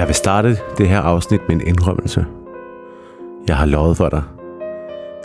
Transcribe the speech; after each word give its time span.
Jeg 0.00 0.08
vil 0.08 0.14
starte 0.14 0.56
det 0.78 0.88
her 0.88 1.00
afsnit 1.00 1.40
med 1.48 1.56
en 1.56 1.66
indrømmelse. 1.66 2.26
Jeg 3.48 3.56
har 3.56 3.66
lovet 3.66 3.96
for 3.96 4.08
dig. 4.08 4.22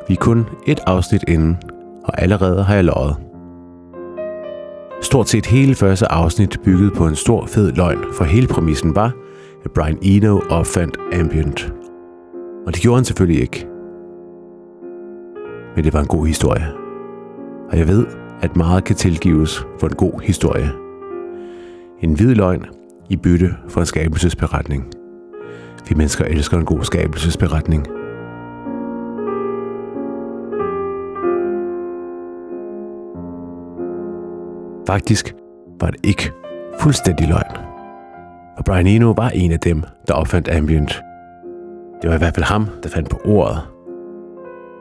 Vi 0.07 0.13
er 0.13 0.17
kun 0.17 0.45
et 0.65 0.79
afsnit 0.87 1.23
inden, 1.27 1.57
og 2.03 2.21
allerede 2.21 2.63
har 2.63 2.75
jeg 2.75 2.83
lovet. 2.83 3.15
Stort 5.01 5.29
set 5.29 5.45
hele 5.45 5.75
første 5.75 6.11
afsnit 6.11 6.59
byggede 6.63 6.91
på 6.91 7.07
en 7.07 7.15
stor 7.15 7.45
fed 7.45 7.71
løgn, 7.71 7.99
for 8.13 8.23
hele 8.23 8.47
præmissen 8.47 8.95
var, 8.95 9.11
at 9.65 9.71
Brian 9.71 9.97
Eno 10.01 10.39
opfandt 10.49 10.97
Ambient. 11.13 11.73
Og 12.67 12.73
det 12.73 12.81
gjorde 12.81 12.97
han 12.97 13.05
selvfølgelig 13.05 13.41
ikke. 13.41 13.67
Men 15.75 15.83
det 15.83 15.93
var 15.93 15.99
en 15.99 16.07
god 16.07 16.27
historie. 16.27 16.67
Og 17.71 17.77
jeg 17.77 17.87
ved, 17.87 18.05
at 18.41 18.55
meget 18.55 18.83
kan 18.83 18.95
tilgives 18.95 19.65
for 19.79 19.87
en 19.87 19.95
god 19.95 20.21
historie. 20.21 20.71
En 22.01 22.13
hvid 22.13 22.35
løgn 22.35 22.65
i 23.09 23.15
bytte 23.15 23.49
for 23.67 23.79
en 23.79 23.85
skabelsesberetning. 23.85 24.85
Vi 25.89 25.95
mennesker 25.95 26.25
elsker 26.25 26.57
en 26.57 26.65
god 26.65 26.83
skabelsesberetning. 26.83 27.87
Faktisk 34.87 35.35
var 35.81 35.89
det 35.89 35.99
ikke 36.03 36.31
fuldstændig 36.79 37.27
løgn. 37.27 37.57
Og 38.57 38.65
Brian 38.65 38.87
Eno 38.87 39.11
var 39.11 39.29
en 39.29 39.51
af 39.51 39.59
dem, 39.59 39.83
der 40.07 40.13
opfandt 40.13 40.49
ambient. 40.49 41.01
Det 42.01 42.09
var 42.09 42.15
i 42.15 42.19
hvert 42.19 42.35
fald 42.35 42.45
ham, 42.45 42.67
der 42.83 42.89
fandt 42.89 43.09
på 43.09 43.19
ordet. 43.25 43.57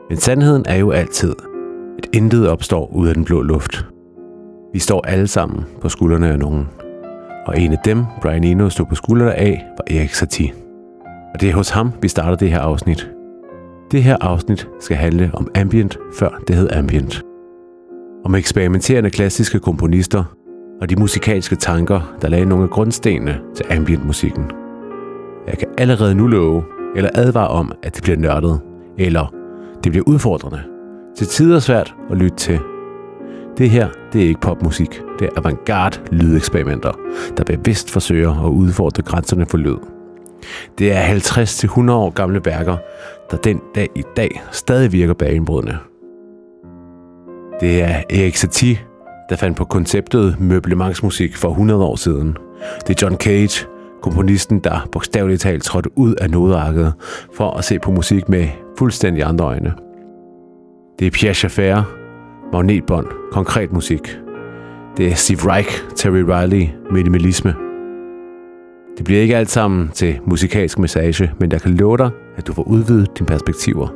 Men 0.09 0.17
sandheden 0.17 0.65
er 0.67 0.75
jo 0.75 0.91
altid, 0.91 1.35
at 1.97 2.07
intet 2.13 2.49
opstår 2.49 2.95
ud 2.95 3.07
af 3.07 3.13
den 3.13 3.25
blå 3.25 3.41
luft. 3.41 3.85
Vi 4.73 4.79
står 4.79 5.01
alle 5.07 5.27
sammen 5.27 5.65
på 5.81 5.89
skuldrene 5.89 6.29
af 6.29 6.39
nogen. 6.39 6.67
Og 7.45 7.59
en 7.59 7.71
af 7.71 7.77
dem, 7.85 8.03
Brian 8.21 8.43
Eno, 8.43 8.69
stod 8.69 8.85
på 8.85 8.95
skuldrene 8.95 9.33
af, 9.33 9.65
var 9.77 9.97
Erik 9.97 10.13
Satie. 10.13 10.51
Og 11.33 11.41
det 11.41 11.49
er 11.49 11.53
hos 11.53 11.69
ham, 11.69 11.91
vi 12.01 12.07
starter 12.07 12.35
det 12.37 12.49
her 12.49 12.59
afsnit. 12.59 13.11
Det 13.91 14.03
her 14.03 14.17
afsnit 14.21 14.67
skal 14.79 14.97
handle 14.97 15.31
om 15.33 15.47
ambient, 15.55 15.97
før 16.19 16.29
det 16.47 16.55
hed 16.55 16.71
ambient. 16.71 17.21
Om 18.25 18.35
eksperimenterende 18.35 19.09
klassiske 19.09 19.59
komponister 19.59 20.23
og 20.81 20.89
de 20.89 20.95
musikalske 20.95 21.55
tanker, 21.55 22.15
der 22.21 22.29
lagde 22.29 22.45
nogle 22.45 22.63
af 22.63 22.69
grundstenene 22.69 23.39
til 23.55 23.65
ambient-musikken. 23.69 24.43
Jeg 25.47 25.57
kan 25.57 25.67
allerede 25.77 26.15
nu 26.15 26.27
love, 26.27 26.63
eller 26.95 27.09
advare 27.13 27.47
om, 27.47 27.71
at 27.83 27.95
det 27.95 28.03
bliver 28.03 28.17
nørdet, 28.17 28.59
eller 28.97 29.33
det 29.83 29.91
bliver 29.91 30.03
udfordrende. 30.07 30.59
Til 31.17 31.27
tider 31.27 31.59
svært 31.59 31.95
at 32.11 32.17
lytte 32.17 32.37
til. 32.37 32.59
Det 33.57 33.69
her, 33.69 33.89
det 34.13 34.23
er 34.23 34.27
ikke 34.27 34.41
popmusik. 34.41 35.01
Det 35.19 35.25
er 35.25 35.31
avantgarde 35.37 35.99
lydeksperimenter, 36.11 36.91
der 37.37 37.43
bevidst 37.43 37.91
forsøger 37.91 38.45
at 38.45 38.49
udfordre 38.49 39.03
grænserne 39.03 39.45
for 39.45 39.57
lyd. 39.57 39.77
Det 40.77 40.91
er 40.91 41.01
50-100 41.01 41.91
år 41.91 42.09
gamle 42.09 42.41
værker, 42.45 42.77
der 43.31 43.37
den 43.37 43.61
dag 43.75 43.89
i 43.95 44.03
dag 44.17 44.41
stadig 44.51 44.91
virker 44.91 45.13
bagenbrydende. 45.13 45.77
Det 47.61 47.83
er 47.83 48.03
Erik 48.09 48.35
Satie, 48.35 48.79
der 49.29 49.35
fandt 49.35 49.57
på 49.57 49.65
konceptet 49.65 50.39
møblementsmusik 50.39 51.37
for 51.37 51.49
100 51.49 51.83
år 51.83 51.95
siden. 51.95 52.37
Det 52.87 52.89
er 52.89 53.05
John 53.05 53.17
Cage, 53.17 53.65
komponisten, 54.01 54.59
der 54.59 54.87
bogstaveligt 54.91 55.41
talt 55.41 55.63
trådte 55.63 55.89
ud 55.97 56.15
af 56.15 56.29
nodearket 56.29 56.93
for 57.33 57.51
at 57.51 57.65
se 57.65 57.79
på 57.79 57.91
musik 57.91 58.29
med 58.29 58.47
fuldstændig 58.77 59.23
andre 59.23 59.45
øjne. 59.45 59.73
Det 60.99 61.07
er 61.07 61.11
Pierre 61.11 61.33
Schaeffer, 61.33 61.83
magnetbånd, 62.53 63.07
konkret 63.31 63.73
musik. 63.73 64.19
Det 64.97 65.07
er 65.07 65.15
Steve 65.15 65.51
Reich, 65.51 65.83
Terry 65.95 66.23
Riley, 66.27 66.67
minimalisme. 66.91 67.55
Det 68.97 69.05
bliver 69.05 69.21
ikke 69.21 69.37
alt 69.37 69.49
sammen 69.49 69.89
til 69.93 70.19
musikalsk 70.25 70.79
massage, 70.79 71.31
men 71.39 71.51
jeg 71.51 71.61
kan 71.61 71.71
love 71.71 71.97
dig, 71.97 72.09
at 72.37 72.47
du 72.47 72.53
får 72.53 72.63
udvidet 72.63 73.17
dine 73.17 73.27
perspektiver. 73.27 73.87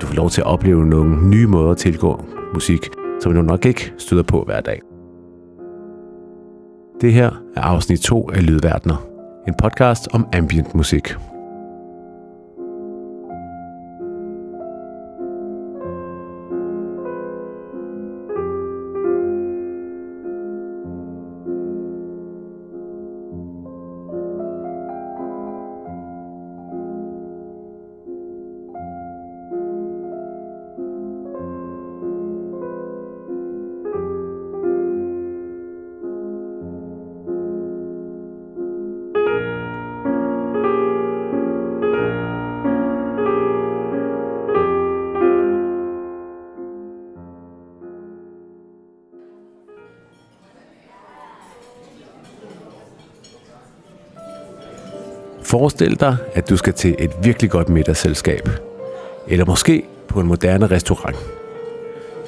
Du 0.00 0.06
får 0.06 0.14
lov 0.14 0.30
til 0.30 0.40
at 0.40 0.46
opleve 0.46 0.86
nogle 0.86 1.28
nye 1.28 1.46
måder 1.46 1.70
at 1.70 1.76
tilgå 1.76 2.24
musik, 2.54 2.88
som 3.20 3.34
du 3.34 3.42
nok 3.42 3.66
ikke 3.66 3.92
støder 3.98 4.22
på 4.22 4.42
hver 4.46 4.60
dag. 4.60 4.80
Det 7.00 7.12
her 7.12 7.30
er 7.56 7.60
afsnit 7.60 8.00
2 8.00 8.30
af 8.30 8.46
Lydverdener, 8.46 9.06
en 9.48 9.54
podcast 9.58 10.08
om 10.12 10.26
ambient 10.32 10.74
musik. 10.74 11.14
Forestil 55.50 56.00
dig, 56.00 56.16
at 56.34 56.50
du 56.50 56.56
skal 56.56 56.72
til 56.72 56.96
et 56.98 57.10
virkelig 57.22 57.50
godt 57.50 57.68
middagsselskab. 57.68 58.48
Eller 59.28 59.44
måske 59.44 59.82
på 60.08 60.20
en 60.20 60.26
moderne 60.26 60.66
restaurant. 60.66 61.16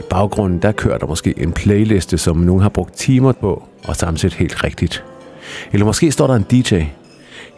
I 0.00 0.02
baggrunden 0.10 0.62
der 0.62 0.72
kører 0.72 0.98
der 0.98 1.06
måske 1.06 1.34
en 1.36 1.52
playliste, 1.52 2.18
som 2.18 2.36
nogen 2.36 2.62
har 2.62 2.68
brugt 2.68 2.94
timer 2.94 3.32
på 3.32 3.62
og 3.84 3.96
sammensætte 3.96 4.36
helt 4.36 4.64
rigtigt. 4.64 5.04
Eller 5.72 5.86
måske 5.86 6.12
står 6.12 6.26
der 6.26 6.34
en 6.34 6.42
DJ. 6.42 6.82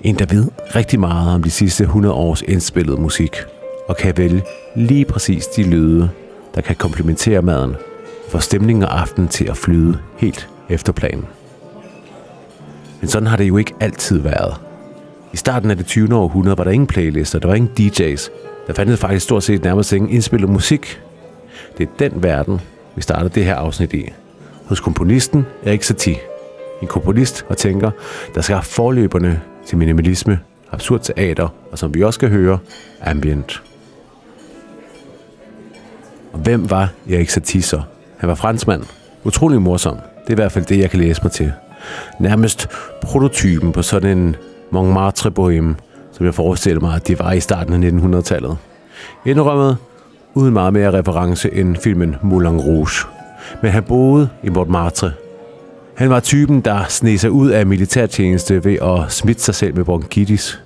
En, 0.02 0.18
der 0.18 0.26
ved 0.26 0.46
rigtig 0.74 1.00
meget 1.00 1.34
om 1.34 1.42
de 1.42 1.50
sidste 1.50 1.84
100 1.84 2.14
års 2.14 2.42
indspillede 2.42 3.00
musik. 3.00 3.36
Og 3.88 3.96
kan 3.96 4.16
vælge 4.16 4.42
lige 4.76 5.04
præcis 5.04 5.46
de 5.46 5.62
lyde, 5.62 6.10
der 6.54 6.60
kan 6.60 6.76
komplementere 6.76 7.42
maden. 7.42 7.76
For 8.28 8.38
stemningen 8.38 8.84
og 8.84 9.00
aften 9.00 9.28
til 9.28 9.44
at 9.50 9.56
flyde 9.56 9.98
helt 10.16 10.48
efter 10.68 10.92
planen. 10.92 11.26
Men 13.00 13.08
sådan 13.08 13.26
har 13.26 13.36
det 13.36 13.48
jo 13.48 13.56
ikke 13.56 13.74
altid 13.80 14.18
været. 14.18 14.63
I 15.34 15.36
starten 15.36 15.70
af 15.70 15.76
det 15.76 15.86
20. 15.86 16.14
århundrede 16.14 16.58
var 16.58 16.64
der 16.64 16.70
ingen 16.70 16.86
playlister, 16.86 17.38
der 17.38 17.48
var 17.48 17.54
ingen 17.54 17.70
DJ's. 17.80 18.30
Der 18.66 18.72
fandtes 18.72 19.00
faktisk 19.00 19.24
stort 19.24 19.42
set 19.42 19.64
nærmest 19.64 19.92
ingen 19.92 20.10
indspillet 20.10 20.50
musik. 20.50 21.00
Det 21.78 21.88
er 21.88 22.08
den 22.08 22.22
verden, 22.22 22.60
vi 22.96 23.02
starter 23.02 23.28
det 23.28 23.44
her 23.44 23.54
afsnit 23.54 23.92
i. 23.92 24.12
Hos 24.66 24.80
komponisten 24.80 25.46
Erik 25.64 25.82
Satie. 25.82 26.16
En 26.82 26.88
komponist 26.88 27.46
og 27.48 27.56
tænker, 27.56 27.90
der 28.34 28.40
skal 28.40 28.56
have 28.56 28.62
forløberne 28.62 29.40
til 29.66 29.78
minimalisme, 29.78 30.40
absurd 30.72 31.00
teater 31.00 31.48
og 31.72 31.78
som 31.78 31.94
vi 31.94 32.02
også 32.02 32.16
skal 32.16 32.30
høre, 32.30 32.58
ambient. 33.02 33.62
Og 36.32 36.38
hvem 36.38 36.70
var 36.70 36.92
Erik 37.10 37.30
Satie 37.30 37.62
så? 37.62 37.82
Han 38.16 38.28
var 38.28 38.34
franskmand. 38.34 38.82
Utrolig 39.24 39.62
morsom. 39.62 39.96
Det 39.96 40.28
er 40.28 40.32
i 40.32 40.34
hvert 40.34 40.52
fald 40.52 40.64
det, 40.64 40.78
jeg 40.78 40.90
kan 40.90 41.00
læse 41.00 41.20
mig 41.22 41.32
til. 41.32 41.52
Nærmest 42.20 42.68
prototypen 43.02 43.72
på 43.72 43.82
sådan 43.82 44.18
en 44.18 44.36
Montmartre 44.74 45.30
Bohème, 45.30 45.74
som 46.12 46.26
jeg 46.26 46.34
forestiller 46.34 46.80
mig, 46.80 46.94
at 46.96 47.08
de 47.08 47.18
var 47.18 47.32
i 47.32 47.40
starten 47.40 47.84
af 47.84 47.90
1900-tallet. 47.90 48.56
Indrømmet 49.24 49.76
uden 50.34 50.52
meget 50.52 50.72
mere 50.72 50.98
reference 50.98 51.54
end 51.54 51.76
filmen 51.76 52.16
Moulin 52.22 52.60
Rouge. 52.60 53.08
Men 53.62 53.70
han 53.70 53.82
boede 53.82 54.28
i 54.42 54.48
Montmartre. 54.48 55.12
Han 55.94 56.10
var 56.10 56.20
typen, 56.20 56.60
der 56.60 56.84
sneg 56.88 57.20
sig 57.20 57.30
ud 57.30 57.50
af 57.50 57.66
militærtjeneste 57.66 58.64
ved 58.64 58.78
at 58.82 59.12
smitte 59.12 59.42
sig 59.42 59.54
selv 59.54 59.76
med 59.76 59.84
bronkitis. 59.84 60.62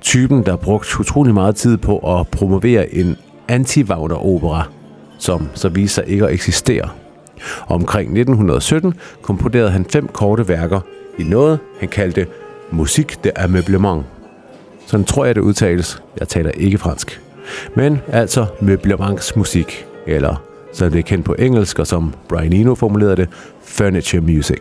Typen, 0.00 0.46
der 0.46 0.56
brugte 0.56 1.00
utrolig 1.00 1.34
meget 1.34 1.56
tid 1.56 1.76
på 1.76 2.18
at 2.18 2.28
promovere 2.28 2.94
en 2.94 3.16
anti 3.48 3.84
opera 3.90 4.64
som 5.18 5.48
så 5.54 5.68
viste 5.68 5.94
sig 5.94 6.04
ikke 6.06 6.26
at 6.26 6.32
eksistere. 6.32 6.88
Omkring 7.66 8.08
1917 8.08 8.94
komponerede 9.22 9.70
han 9.70 9.84
fem 9.84 10.08
korte 10.08 10.48
værker 10.48 10.80
i 11.18 11.22
noget, 11.22 11.58
han 11.80 11.88
kaldte 11.88 12.26
Musik 12.70 13.24
det 13.24 13.32
er 13.36 13.46
møblement. 13.46 14.04
Sådan 14.86 15.04
tror 15.04 15.24
jeg, 15.24 15.34
det 15.34 15.40
udtales. 15.40 16.02
Jeg 16.20 16.28
taler 16.28 16.50
ikke 16.50 16.78
fransk. 16.78 17.20
Men 17.74 18.00
altså 18.08 18.46
møblementsmusik, 18.60 19.86
eller 20.06 20.42
som 20.72 20.90
det 20.90 20.98
er 20.98 21.02
kendt 21.02 21.24
på 21.24 21.34
engelsk, 21.38 21.78
og 21.78 21.86
som 21.86 22.14
Brian 22.28 22.52
Eno 22.52 22.74
formulerede 22.74 23.16
det, 23.16 23.28
furniture 23.64 24.20
music. 24.20 24.60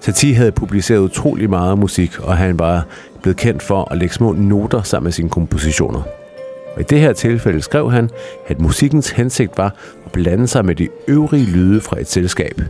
Satie 0.00 0.34
havde 0.34 0.52
publiceret 0.52 0.98
utrolig 0.98 1.50
meget 1.50 1.78
musik, 1.78 2.20
og 2.20 2.36
han 2.36 2.58
var 2.58 2.86
blevet 3.22 3.36
kendt 3.36 3.62
for 3.62 3.92
at 3.92 3.98
lægge 3.98 4.14
små 4.14 4.32
noter 4.32 4.82
sammen 4.82 5.04
med 5.04 5.12
sine 5.12 5.28
kompositioner. 5.28 6.02
Og 6.74 6.80
i 6.80 6.84
det 6.84 7.00
her 7.00 7.12
tilfælde 7.12 7.62
skrev 7.62 7.90
han, 7.90 8.10
at 8.46 8.60
musikkens 8.60 9.10
hensigt 9.10 9.58
var 9.58 9.74
at 10.04 10.12
blande 10.12 10.46
sig 10.46 10.64
med 10.64 10.74
de 10.74 10.88
øvrige 11.08 11.46
lyde 11.46 11.80
fra 11.80 12.00
et 12.00 12.08
selskab. 12.10 12.60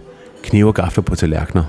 Knive 0.43 0.69
og 0.69 0.75
gafler 0.75 1.03
på 1.03 1.15
tallerkener. 1.15 1.65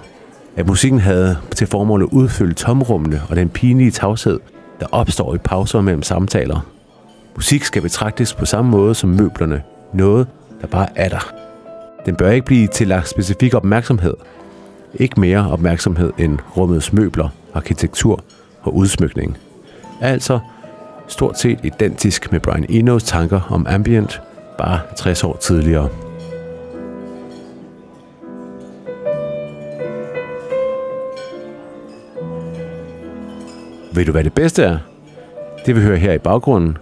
At 0.55 0.67
musikken 0.67 1.00
havde 1.00 1.38
til 1.55 1.67
formål 1.67 2.01
at 2.01 2.09
udfylde 2.11 2.53
tomrummene 2.53 3.21
og 3.29 3.35
den 3.35 3.50
pinlige 3.50 3.91
tavshed, 3.91 4.39
der 4.79 4.85
opstår 4.91 5.35
i 5.35 5.38
pauser 5.38 5.81
mellem 5.81 6.03
samtaler. 6.03 6.65
Musik 7.35 7.63
skal 7.63 7.81
betragtes 7.81 8.33
på 8.33 8.45
samme 8.45 8.71
måde 8.71 8.95
som 8.95 9.09
møblerne. 9.09 9.63
Noget, 9.94 10.27
der 10.61 10.67
bare 10.67 10.88
er 10.95 11.09
der. 11.09 11.33
Den 12.05 12.15
bør 12.15 12.31
ikke 12.31 12.45
blive 12.45 12.67
tillagt 12.67 13.09
specifik 13.09 13.53
opmærksomhed. 13.53 14.13
Ikke 14.94 15.19
mere 15.19 15.51
opmærksomhed 15.51 16.11
end 16.17 16.39
rummets 16.57 16.94
møbler, 16.94 17.29
arkitektur 17.53 18.23
og 18.61 18.75
udsmykning. 18.75 19.38
Altså 20.01 20.39
stort 21.07 21.39
set 21.39 21.59
identisk 21.63 22.31
med 22.31 22.39
Brian 22.39 22.65
Enos 22.69 23.03
tanker 23.03 23.41
om 23.50 23.67
ambient, 23.69 24.21
bare 24.57 24.79
60 24.97 25.23
år 25.23 25.38
tidligere. 25.41 25.89
Ved 33.95 34.06
du, 34.06 34.12
hvad 34.12 34.24
det 34.24 34.34
bedste 34.34 34.63
er? 34.63 34.78
Det 35.66 35.75
vi 35.75 35.81
hører 35.81 35.98
her 35.98 36.13
i 36.13 36.18
baggrunden, 36.18 36.78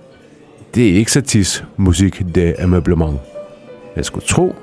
det 0.75 0.89
er 0.89 0.93
ikke 0.93 1.11
Satis 1.11 1.63
musik 1.77 2.21
de 2.35 2.61
ameublement. 2.61 3.19
Jeg 3.95 4.05
skulle 4.05 4.25
tro, 4.25 4.55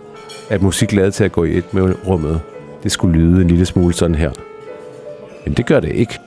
at 0.51 0.63
musik 0.63 0.93
lavet 0.93 1.15
til 1.15 1.25
at 1.25 1.33
gå 1.33 1.45
i 1.45 1.59
et 1.59 1.75
med 1.75 1.95
rummet, 2.07 2.41
det 2.83 2.93
skulle 2.93 3.19
lyde 3.19 3.43
en 3.43 3.49
lille 3.49 3.67
smule 3.67 3.95
sådan 3.95 4.15
her. 4.15 4.31
Men 5.45 5.55
det 5.55 5.67
gør 5.67 5.81
det 5.81 5.93
ikke. 5.93 6.19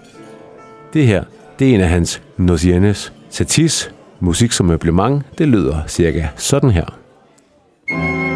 Det 0.93 1.07
her, 1.07 1.23
det 1.59 1.69
er 1.69 1.75
en 1.75 1.81
af 1.81 1.89
hans 1.89 2.21
Nocienes. 2.37 3.13
Satis 3.29 3.91
musik 4.19 4.51
som 4.51 4.65
møblement, 4.65 5.23
det 5.37 5.47
lyder 5.47 5.77
cirka 5.87 6.27
sådan 6.35 6.69
her. 6.69 6.97
Stykket 7.87 8.30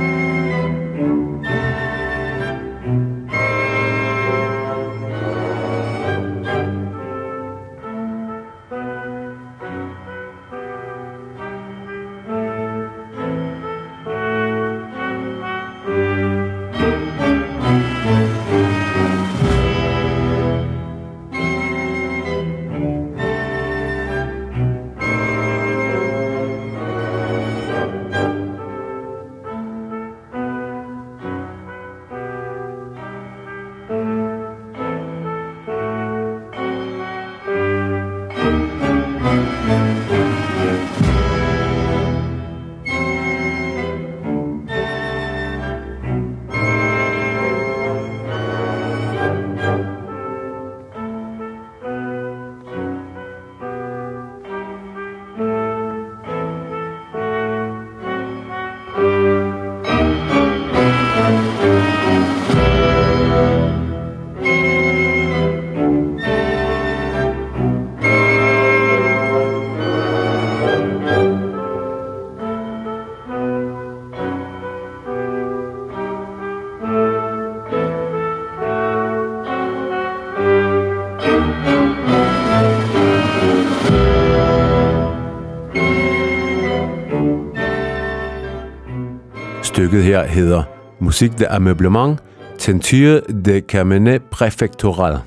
her 90.25 90.33
hedder 90.33 90.63
Musik 90.99 91.39
de 91.39 91.47
Ameublement, 91.47 92.19
Tenture 92.57 93.21
de 93.45 93.61
Cabinet 93.67 94.21
Préfectoral. 94.31 95.17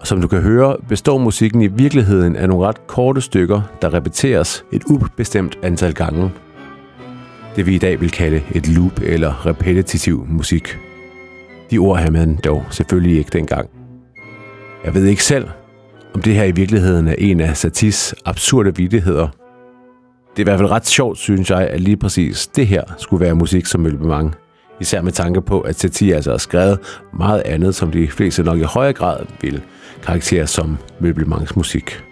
Og 0.00 0.06
som 0.06 0.20
du 0.20 0.28
kan 0.28 0.40
høre, 0.40 0.76
består 0.88 1.18
musikken 1.18 1.62
i 1.62 1.66
virkeligheden 1.66 2.36
af 2.36 2.48
nogle 2.48 2.66
ret 2.66 2.86
korte 2.86 3.20
stykker, 3.20 3.62
der 3.82 3.94
repeteres 3.94 4.64
et 4.72 4.84
ubestemt 4.84 5.58
antal 5.62 5.94
gange. 5.94 6.30
Det 7.56 7.66
vi 7.66 7.74
i 7.74 7.78
dag 7.78 8.00
vil 8.00 8.10
kalde 8.10 8.42
et 8.54 8.68
loop 8.68 9.00
eller 9.02 9.46
repetitiv 9.46 10.26
musik. 10.28 10.78
De 11.70 11.78
ord 11.78 11.98
havde 11.98 12.12
man 12.12 12.36
dog 12.44 12.64
selvfølgelig 12.70 13.18
ikke 13.18 13.30
dengang. 13.32 13.70
Jeg 14.84 14.94
ved 14.94 15.04
ikke 15.04 15.24
selv, 15.24 15.48
om 16.14 16.22
det 16.22 16.34
her 16.34 16.44
i 16.44 16.50
virkeligheden 16.50 17.08
er 17.08 17.14
en 17.18 17.40
af 17.40 17.56
Satis 17.56 18.14
absurde 18.24 18.76
vidigheder– 18.76 19.28
det 20.36 20.38
er 20.38 20.40
i 20.40 20.48
hvert 20.50 20.58
fald 20.58 20.70
ret 20.70 20.86
sjovt, 20.86 21.18
synes 21.18 21.50
jeg, 21.50 21.68
at 21.68 21.80
lige 21.80 21.96
præcis 21.96 22.46
det 22.46 22.66
her 22.66 22.82
skulle 22.98 23.24
være 23.24 23.34
musik 23.34 23.66
som 23.66 23.80
Mølbemang. 23.80 24.34
Især 24.80 25.02
med 25.02 25.12
tanke 25.12 25.40
på, 25.40 25.60
at 25.60 25.78
Satie 25.78 26.14
altså 26.14 26.30
har 26.30 26.38
skrevet 26.38 26.78
meget 27.18 27.42
andet, 27.44 27.74
som 27.74 27.90
de 27.90 28.08
fleste 28.08 28.42
nok 28.42 28.58
i 28.58 28.62
højere 28.62 28.92
grad 28.92 29.26
vil 29.40 29.62
karaktere 30.02 30.46
som 30.46 30.78
Mølbemangs 31.00 31.56
musik. 31.56 32.02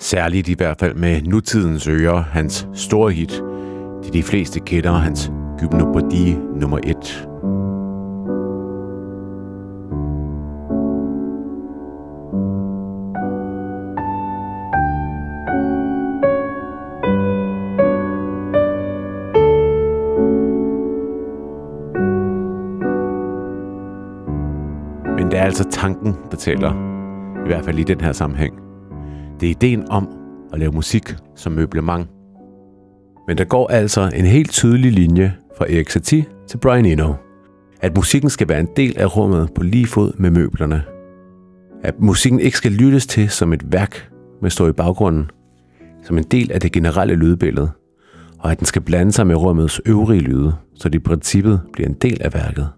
Særligt 0.00 0.48
i 0.48 0.54
hvert 0.54 0.76
fald 0.80 0.94
med 0.94 1.22
nutidens 1.22 1.86
ører, 1.88 2.22
hans 2.22 2.68
store 2.74 3.12
hit, 3.12 3.42
de 4.04 4.10
de 4.12 4.22
fleste 4.22 4.60
kender 4.60 4.92
hans 4.92 5.30
Gymnopodie 5.58 6.38
nummer 6.60 6.78
1. 6.78 7.27
altså 25.60 25.80
tanken, 25.80 26.16
der 26.30 26.36
tæller. 26.36 26.72
I 27.44 27.46
hvert 27.46 27.64
fald 27.64 27.78
i 27.78 27.82
den 27.82 28.00
her 28.00 28.12
sammenhæng. 28.12 28.54
Det 29.40 29.46
er 29.46 29.50
ideen 29.50 29.90
om 29.90 30.08
at 30.52 30.58
lave 30.58 30.72
musik 30.72 31.14
som 31.34 31.52
møblement. 31.52 32.08
Men 33.28 33.38
der 33.38 33.44
går 33.44 33.68
altså 33.68 34.10
en 34.14 34.24
helt 34.24 34.50
tydelig 34.50 34.92
linje 34.92 35.36
fra 35.56 35.64
Erik 35.64 35.90
Satie 35.90 36.24
til 36.48 36.58
Brian 36.58 36.86
Eno. 36.86 37.14
At 37.80 37.96
musikken 37.96 38.30
skal 38.30 38.48
være 38.48 38.60
en 38.60 38.68
del 38.76 38.98
af 38.98 39.16
rummet 39.16 39.54
på 39.54 39.62
lige 39.62 39.86
fod 39.86 40.12
med 40.18 40.30
møblerne. 40.30 40.82
At 41.82 42.00
musikken 42.00 42.40
ikke 42.40 42.56
skal 42.56 42.72
lyttes 42.72 43.06
til 43.06 43.30
som 43.30 43.52
et 43.52 43.72
værk 43.72 44.10
men 44.42 44.50
stå 44.50 44.68
i 44.68 44.72
baggrunden, 44.72 45.30
som 46.02 46.18
en 46.18 46.24
del 46.24 46.52
af 46.52 46.60
det 46.60 46.72
generelle 46.72 47.14
lydbillede, 47.14 47.70
og 48.38 48.52
at 48.52 48.58
den 48.58 48.66
skal 48.66 48.82
blande 48.82 49.12
sig 49.12 49.26
med 49.26 49.36
rummets 49.36 49.80
øvrige 49.86 50.20
lyde, 50.20 50.54
så 50.74 50.88
det 50.88 50.98
i 50.98 51.02
princippet 51.02 51.60
bliver 51.72 51.88
en 51.88 51.94
del 51.94 52.22
af 52.22 52.34
værket. 52.34 52.68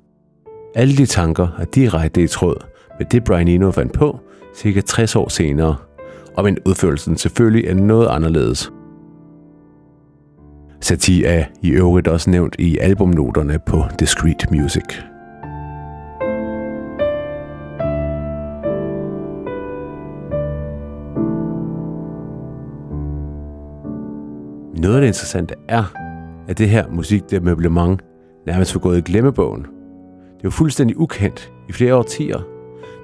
Alle 0.74 0.96
de 0.96 1.06
tanker 1.06 1.48
er 1.58 1.64
direkte 1.64 2.22
i 2.22 2.26
tråd 2.26 2.69
med 3.00 3.06
det 3.06 3.24
Brian 3.24 3.48
Eno 3.48 3.70
fandt 3.70 3.92
på 3.92 4.18
cirka 4.54 4.80
60 4.80 5.16
år 5.16 5.28
senere, 5.28 5.76
om 6.36 6.46
en 6.46 6.58
udførelsen 6.66 7.16
selvfølgelig 7.16 7.66
er 7.66 7.74
noget 7.74 8.08
anderledes. 8.08 8.72
Satie 10.80 11.26
er 11.26 11.44
i 11.62 11.70
øvrigt 11.70 12.08
også 12.08 12.30
nævnt 12.30 12.56
i 12.58 12.78
albumnoterne 12.78 13.58
på 13.66 13.84
Discreet 14.00 14.50
Music. 14.50 14.82
Noget 24.82 24.94
af 24.94 25.00
det 25.00 25.08
interessante 25.08 25.54
er, 25.68 25.84
at 26.48 26.58
det 26.58 26.68
her 26.68 26.88
musik, 26.90 27.30
det 27.30 27.42
møblement, 27.42 28.00
nærmest 28.46 28.74
var 28.74 28.80
gået 28.80 28.98
i 28.98 29.12
glemmebogen– 29.12 29.66
det 30.40 30.44
var 30.44 30.50
fuldstændig 30.50 30.98
ukendt 30.98 31.52
i 31.68 31.72
flere 31.72 31.94
årtier. 31.94 32.59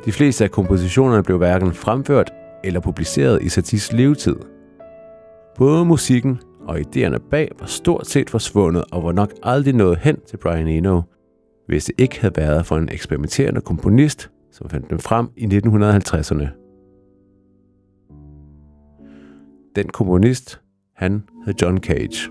De 0.06 0.12
fleste 0.12 0.44
af 0.44 0.50
kompositionerne 0.50 1.22
blev 1.22 1.38
hverken 1.38 1.72
fremført 1.72 2.30
eller 2.64 2.80
publiceret 2.80 3.42
i 3.42 3.48
Satis 3.48 3.92
levetid. 3.92 4.36
Både 5.56 5.84
musikken 5.84 6.40
og 6.60 6.78
idéerne 6.78 7.28
bag 7.30 7.50
var 7.60 7.66
stort 7.66 8.06
set 8.06 8.30
forsvundet 8.30 8.84
og 8.92 9.04
var 9.04 9.12
nok 9.12 9.32
aldrig 9.42 9.75
nået 9.75 9.98
hen 9.98 10.16
til 10.26 10.36
Brian 10.36 10.68
Eno, 10.68 11.02
hvis 11.66 11.84
det 11.84 11.94
ikke 11.98 12.20
havde 12.20 12.36
været 12.36 12.66
for 12.66 12.76
en 12.76 12.88
eksperimenterende 12.88 13.60
komponist, 13.60 14.30
som 14.52 14.70
fandt 14.70 14.90
dem 14.90 14.98
frem 14.98 15.28
i 15.36 15.44
1950'erne. 15.46 16.46
Den 19.76 19.88
komponist, 19.88 20.60
han 20.96 21.22
hed 21.46 21.54
John 21.62 21.78
Cage. 21.78 22.30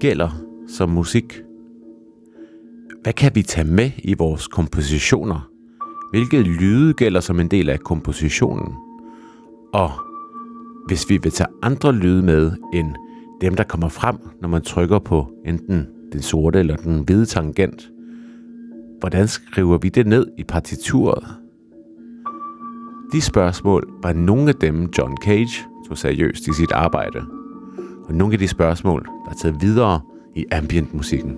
Gælder 0.00 0.30
som 0.68 0.88
musik? 0.88 1.42
Hvad 3.02 3.12
kan 3.12 3.32
vi 3.34 3.42
tage 3.42 3.66
med 3.66 3.90
i 3.98 4.14
vores 4.14 4.46
kompositioner? 4.46 5.50
Hvilke 6.10 6.42
lyde 6.42 6.94
gælder 6.94 7.20
som 7.20 7.40
en 7.40 7.48
del 7.48 7.68
af 7.68 7.80
kompositionen? 7.80 8.74
Og 9.72 9.90
hvis 10.86 11.10
vi 11.10 11.18
vil 11.22 11.32
tage 11.32 11.48
andre 11.62 11.92
lyde 11.92 12.22
med 12.22 12.52
end 12.72 12.94
dem, 13.40 13.54
der 13.54 13.64
kommer 13.64 13.88
frem, 13.88 14.16
når 14.40 14.48
man 14.48 14.62
trykker 14.62 14.98
på 14.98 15.32
enten 15.46 15.86
den 16.12 16.22
sorte 16.22 16.58
eller 16.58 16.76
den 16.76 17.04
hvide 17.04 17.26
tangent, 17.26 17.90
hvordan 19.00 19.28
skriver 19.28 19.78
vi 19.78 19.88
det 19.88 20.06
ned 20.06 20.26
i 20.38 20.44
partituret? 20.44 21.24
De 23.12 23.20
spørgsmål 23.20 23.92
var 24.02 24.12
nogle 24.12 24.48
af 24.48 24.54
dem, 24.54 24.90
John 24.98 25.16
Cage 25.16 25.64
tog 25.88 25.98
seriøst 25.98 26.48
i 26.48 26.52
sit 26.52 26.72
arbejde 26.72 27.39
på 28.10 28.16
nogle 28.16 28.32
af 28.34 28.38
de 28.38 28.48
spørgsmål, 28.48 29.06
der 29.24 29.30
er 29.30 29.34
taget 29.34 29.62
videre 29.62 30.00
i 30.34 30.44
ambient-musikken. 30.52 31.30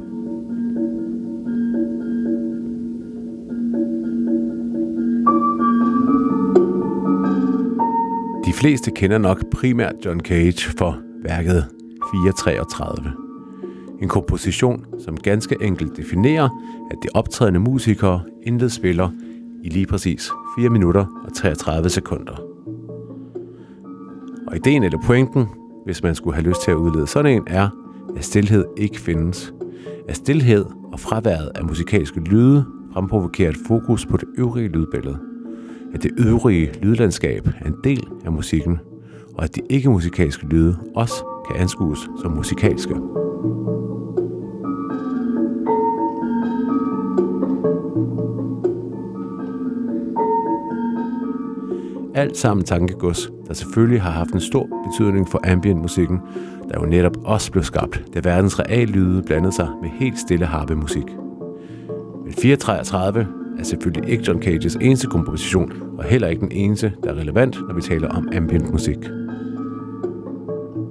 De 8.46 8.52
fleste 8.52 8.90
kender 8.90 9.18
nok 9.18 9.50
primært 9.50 9.94
John 10.04 10.20
Cage 10.20 10.70
for 10.78 10.98
værket 11.22 11.64
433. 12.12 13.12
En 14.02 14.08
komposition, 14.08 14.84
som 15.04 15.16
ganske 15.16 15.56
enkelt 15.60 15.96
definerer, 15.96 16.48
at 16.90 16.96
de 17.02 17.08
optrædende 17.14 17.60
musikere 17.60 18.20
intet 18.42 18.72
spiller 18.72 19.10
i 19.62 19.68
lige 19.68 19.86
præcis 19.86 20.30
4 20.58 20.68
minutter 20.70 21.22
og 21.24 21.34
33 21.34 21.88
sekunder. 21.88 22.42
Og 24.46 24.56
ideen 24.56 24.82
eller 24.82 24.98
pointen, 25.06 25.46
hvis 25.84 26.02
man 26.02 26.14
skulle 26.14 26.34
have 26.34 26.48
lyst 26.48 26.62
til 26.62 26.70
at 26.70 26.76
udlede 26.76 27.06
sådan 27.06 27.32
en, 27.32 27.42
er, 27.46 27.68
at 28.16 28.24
stillhed 28.24 28.64
ikke 28.76 29.00
findes. 29.00 29.54
At 30.08 30.16
stillhed 30.16 30.64
og 30.92 31.00
fraværet 31.00 31.50
af 31.54 31.64
musikalske 31.64 32.20
lyde 32.20 32.64
fremprovokerer 32.92 33.50
et 33.50 33.56
fokus 33.66 34.06
på 34.06 34.16
det 34.16 34.28
øvrige 34.38 34.68
lydbillede. 34.68 35.18
At 35.94 36.02
det 36.02 36.10
øvrige 36.18 36.72
lydlandskab 36.82 37.46
er 37.46 37.66
en 37.66 37.76
del 37.84 38.08
af 38.24 38.32
musikken, 38.32 38.78
og 39.34 39.44
at 39.44 39.56
de 39.56 39.60
ikke-musikalske 39.70 40.46
lyde 40.46 40.76
også 40.94 41.14
kan 41.50 41.60
anskues 41.60 41.98
som 42.22 42.32
musikalske. 42.32 42.94
Alt 52.14 52.36
sammen 52.36 52.64
tankegods, 52.64 53.30
der 53.48 53.54
selvfølgelig 53.54 54.02
har 54.02 54.10
haft 54.10 54.30
en 54.30 54.40
stor 54.40 54.68
betydning 54.86 55.28
for 55.28 55.40
ambient-musikken, 55.44 56.20
der 56.68 56.80
jo 56.80 56.86
netop 56.86 57.16
også 57.24 57.52
blev 57.52 57.64
skabt, 57.64 58.04
da 58.14 58.20
verdens 58.24 58.60
reallyde 58.60 59.22
blandede 59.22 59.52
sig 59.52 59.68
med 59.82 59.90
helt 59.90 60.18
stille 60.18 60.46
harpemusik. 60.46 61.06
Men 62.24 62.32
433 62.32 63.26
er 63.58 63.62
selvfølgelig 63.62 64.10
ikke 64.10 64.24
John 64.28 64.42
Cages 64.42 64.74
eneste 64.80 65.06
komposition, 65.06 65.72
og 65.98 66.04
heller 66.04 66.28
ikke 66.28 66.40
den 66.40 66.52
eneste, 66.52 66.92
der 67.04 67.10
er 67.10 67.14
relevant, 67.14 67.58
når 67.68 67.74
vi 67.74 67.80
taler 67.80 68.08
om 68.08 68.28
ambient 68.36 68.72
musik. 68.72 68.98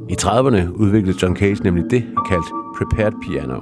I 0.10 0.16
30'erne 0.22 0.72
udviklede 0.76 1.18
John 1.22 1.36
Cage 1.36 1.64
nemlig 1.64 1.84
det, 1.92 2.02
han 2.02 2.26
kaldte 2.30 2.50
prepared 2.78 3.14
piano. 3.28 3.60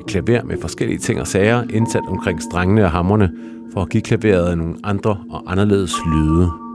Et 0.00 0.06
klaver 0.06 0.44
med 0.44 0.56
forskellige 0.60 0.98
ting 0.98 1.20
og 1.20 1.26
sager 1.26 1.64
indsat 1.70 2.02
omkring 2.08 2.42
strengene 2.42 2.84
og 2.84 2.90
hammerne, 2.90 3.32
for 3.72 3.82
at 3.82 3.88
give 3.88 4.02
klaveret 4.02 4.58
nogle 4.58 4.74
andre 4.84 5.18
og 5.30 5.52
anderledes 5.52 5.94
lyde. 6.06 6.65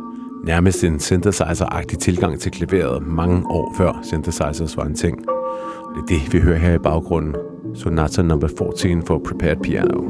Nærmest 0.43 0.83
en 0.83 0.99
synthesizer-agtig 0.99 1.99
tilgang 1.99 2.39
til 2.39 2.51
klaveret 2.51 3.07
mange 3.07 3.47
år 3.49 3.73
før 3.77 3.99
synthesizers 4.03 4.77
var 4.77 4.83
en 4.83 4.95
ting. 4.95 5.17
Det 5.95 6.01
er 6.01 6.05
det, 6.07 6.33
vi 6.33 6.39
hører 6.39 6.57
her 6.57 6.73
i 6.73 6.77
baggrunden. 6.77 7.35
Sonata 7.75 8.21
number 8.21 8.47
14 8.57 9.05
for 9.05 9.21
Prepared 9.27 9.57
Piano. 9.63 10.01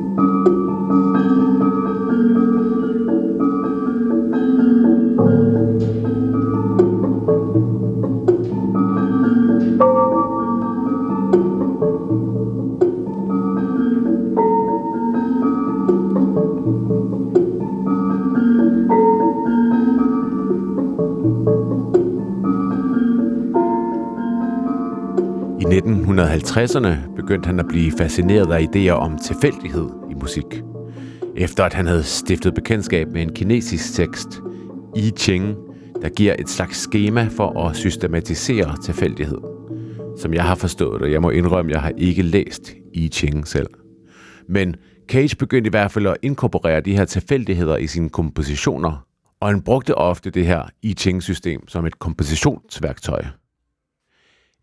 1950'erne 25.78 27.16
begyndte 27.16 27.48
han 27.48 27.60
at 27.60 27.68
blive 27.68 27.92
fascineret 27.92 28.52
af 28.52 28.62
idéer 28.62 28.92
om 28.92 29.18
tilfældighed 29.18 29.90
i 30.12 30.14
musik. 30.14 30.64
Efter 31.36 31.64
at 31.64 31.74
han 31.74 31.86
havde 31.86 32.04
stiftet 32.04 32.54
bekendtskab 32.54 33.08
med 33.08 33.22
en 33.22 33.34
kinesisk 33.34 33.94
tekst, 33.94 34.42
I 34.96 35.12
Ching, 35.18 35.56
der 36.02 36.10
giver 36.10 36.36
et 36.40 36.50
slags 36.50 36.78
schema 36.78 37.30
for 37.38 37.68
at 37.68 37.76
systematisere 37.76 38.76
tilfældighed. 38.84 39.38
Som 40.20 40.34
jeg 40.34 40.44
har 40.44 40.56
forstået, 40.56 41.02
det, 41.02 41.12
jeg 41.12 41.22
må 41.22 41.30
indrømme, 41.30 41.72
jeg 41.72 41.82
har 41.82 41.92
ikke 41.98 42.22
læst 42.22 42.74
I 42.94 43.08
Ching 43.08 43.48
selv. 43.48 43.70
Men 44.48 44.76
Cage 45.08 45.36
begyndte 45.36 45.68
i 45.68 45.70
hvert 45.70 45.92
fald 45.92 46.08
at 46.08 46.18
inkorporere 46.22 46.82
de 46.82 46.96
her 46.96 47.06
tilfældigheder 47.06 47.78
i 47.78 47.88
sine 47.88 48.10
kompositioner, 48.10 49.06
og 49.40 49.48
han 49.48 49.62
brugte 49.62 49.96
ofte 49.96 50.30
det 50.30 50.46
her 50.46 50.64
I 50.82 50.94
Ching-system 50.94 51.68
som 51.68 51.86
et 51.86 52.00
kompositionsværktøj. 52.00 53.24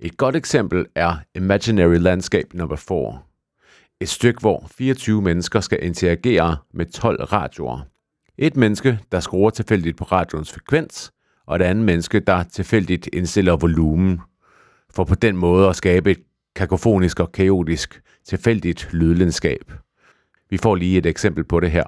Et 0.01 0.17
godt 0.17 0.37
eksempel 0.37 0.87
er 0.95 1.17
Imaginary 1.35 1.97
Landscape 1.97 2.57
No. 2.57 2.77
4. 2.77 3.19
Et 4.01 4.09
stykke, 4.09 4.41
hvor 4.41 4.67
24 4.71 5.23
mennesker 5.23 5.61
skal 5.61 5.79
interagere 5.85 6.57
med 6.75 6.87
12 6.87 7.25
radioer. 7.25 7.81
Et 8.39 8.57
menneske, 8.57 8.99
der 9.13 9.21
skruer 9.21 9.51
tilfældigt 9.51 9.97
på 9.97 10.05
radioens 10.05 10.53
frekvens, 10.53 11.13
og 11.47 11.57
et 11.57 11.63
andet 11.63 11.85
menneske, 11.85 12.21
der 12.21 12.43
tilfældigt 12.43 13.09
indstiller 13.13 13.57
volumen, 13.57 14.21
for 14.91 15.05
på 15.05 15.15
den 15.15 15.37
måde 15.37 15.69
at 15.69 15.77
skabe 15.77 16.11
et 16.11 16.21
kakofonisk 16.57 17.21
og 17.21 17.33
kaotisk 17.33 18.03
tilfældigt 18.29 18.89
lydlandskab. 18.93 19.73
Vi 20.51 20.57
får 20.57 20.75
lige 20.75 20.99
et 20.99 21.07
eksempel 21.07 21.45
på 21.45 21.61
det 21.61 21.71
her. 21.71 21.85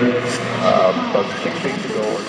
Uh, 0.00 1.10
about 1.10 1.26
six 1.42 1.64
weeks 1.64 1.84
ago, 1.90 2.19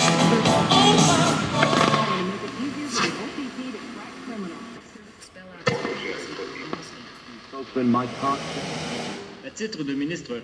À 7.74 9.50
titre 9.50 9.84
de 9.84 9.94
ministre, 9.94 10.42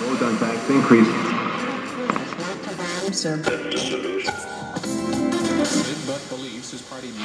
Well 0.00 0.16
done, 0.18 0.36
back. 0.38 0.58
Increase. 0.68 1.06
Sir. 3.16 3.36
but 6.06 6.28
believes 6.28 6.70
his 6.70 6.82
party 6.82 7.08
may 7.08 7.24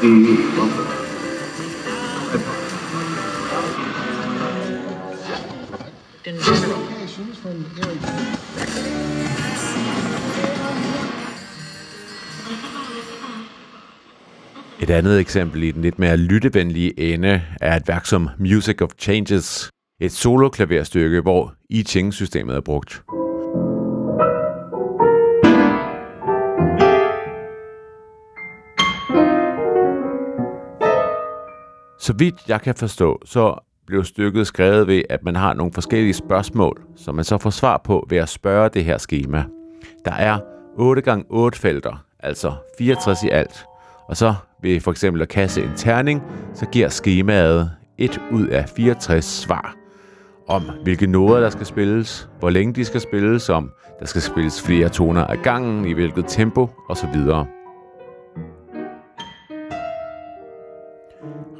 be 0.00 0.36
The 2.32 2.65
In 6.26 6.34
general. 6.34 7.06
From 7.34 7.64
Et 14.80 14.90
andet 14.90 15.20
eksempel 15.20 15.62
i 15.62 15.70
den 15.70 15.82
lidt 15.82 15.98
mere 15.98 16.16
lyttevenlige 16.16 17.00
ende 17.14 17.42
er 17.60 17.76
et 17.76 17.88
værk 17.88 18.06
som 18.06 18.28
Music 18.38 18.82
of 18.82 18.90
Changes, 18.98 19.70
et 20.00 20.12
soloklaverstykke, 20.12 21.20
hvor 21.20 21.54
I 21.70 21.82
Ching-systemet 21.82 22.56
er 22.56 22.60
brugt. 22.60 23.02
Så 32.00 32.12
vidt 32.18 32.34
jeg 32.48 32.60
kan 32.60 32.74
forstå, 32.74 33.20
så 33.24 33.58
blev 33.86 34.04
stykket 34.04 34.46
skrevet 34.46 34.86
ved, 34.86 35.02
at 35.10 35.24
man 35.24 35.36
har 35.36 35.54
nogle 35.54 35.72
forskellige 35.72 36.14
spørgsmål, 36.14 36.82
som 36.96 37.14
man 37.14 37.24
så 37.24 37.38
får 37.38 37.50
svar 37.50 37.80
på 37.84 38.06
ved 38.10 38.18
at 38.18 38.28
spørge 38.28 38.68
det 38.68 38.84
her 38.84 38.98
schema. 38.98 39.44
Der 40.04 40.12
er 40.12 40.38
8x8 40.78 41.60
felter, 41.60 42.04
altså 42.20 42.52
64 42.78 43.22
i 43.22 43.28
alt. 43.28 43.64
Og 44.08 44.16
så 44.16 44.34
ved 44.62 44.80
for 44.80 44.90
eksempel 44.90 45.22
at 45.22 45.28
kaste 45.28 45.62
en 45.62 45.72
terning, 45.76 46.22
så 46.54 46.66
giver 46.66 46.88
skemaet 46.88 47.70
1 47.98 48.20
ud 48.32 48.46
af 48.46 48.68
64 48.68 49.24
svar 49.24 49.74
om, 50.48 50.62
hvilke 50.82 51.06
noder 51.06 51.40
der 51.40 51.50
skal 51.50 51.66
spilles, 51.66 52.28
hvor 52.38 52.50
længe 52.50 52.74
de 52.74 52.84
skal 52.84 53.00
spilles, 53.00 53.48
om 53.48 53.70
der 54.00 54.06
skal 54.06 54.22
spilles 54.22 54.62
flere 54.62 54.88
toner 54.88 55.26
ad 55.26 55.36
gangen, 55.36 55.84
i 55.84 55.92
hvilket 55.92 56.24
tempo 56.28 56.70
osv. 56.88 57.16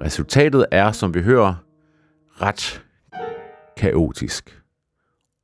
Resultatet 0.00 0.66
er, 0.71 0.92
som 0.92 1.14
vi 1.14 1.23
hører, 1.23 1.54
ret 2.43 2.85
kaotisk. 3.76 4.62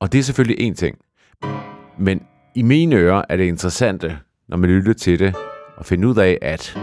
Og 0.00 0.12
det 0.12 0.18
er 0.18 0.22
selvfølgelig 0.22 0.66
en 0.66 0.75
ting. 0.75 0.99
Men 1.99 2.26
i 2.54 2.62
mine 2.62 2.96
ører 2.96 3.22
er 3.28 3.37
det 3.37 3.44
interessante, 3.44 4.18
når 4.49 4.56
man 4.56 4.70
lytter 4.70 4.92
til 4.92 5.18
det, 5.18 5.37
at 5.78 5.87
finde 5.87 6.08
ud 6.08 6.16
af, 6.16 6.38
at 6.42 6.78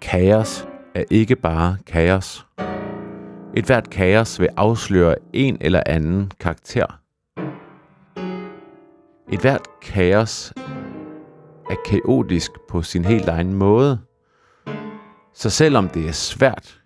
kaos 0.00 0.66
er 0.94 1.04
ikke 1.10 1.36
bare 1.36 1.76
kaos. 1.86 2.46
Et 3.56 3.64
hvert 3.64 3.90
kaos 3.90 4.40
vil 4.40 4.48
afsløre 4.56 5.14
en 5.32 5.58
eller 5.60 5.82
anden 5.86 6.32
karakter. 6.40 7.00
Et 9.32 9.40
hvert 9.40 9.68
kaos 9.82 10.52
er 11.70 11.76
kaotisk 11.84 12.50
på 12.68 12.82
sin 12.82 13.04
helt 13.04 13.28
egen 13.28 13.54
måde. 13.54 14.00
Så 15.34 15.50
selvom 15.50 15.88
det 15.88 16.08
er 16.08 16.12
svært, 16.12 16.80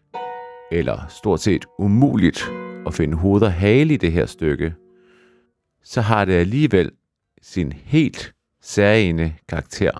eller 0.72 1.06
stort 1.08 1.40
set 1.40 1.64
umuligt 1.78 2.52
at 2.86 2.94
finde 2.94 3.16
hoved 3.16 3.42
og 3.42 3.52
hale 3.52 3.94
i 3.94 3.96
det 3.96 4.12
her 4.12 4.26
stykke, 4.26 4.74
så 5.84 6.00
har 6.00 6.24
det 6.24 6.32
alligevel 6.32 6.90
sin 7.42 7.72
helt 7.72 8.34
særlige 8.62 9.36
karakter. 9.48 9.90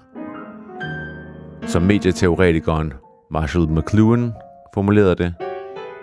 Som 1.66 1.82
medieteoretikeren 1.82 2.92
Marshall 3.30 3.68
McLuhan 3.68 4.32
formulerede 4.74 5.14
det, 5.14 5.34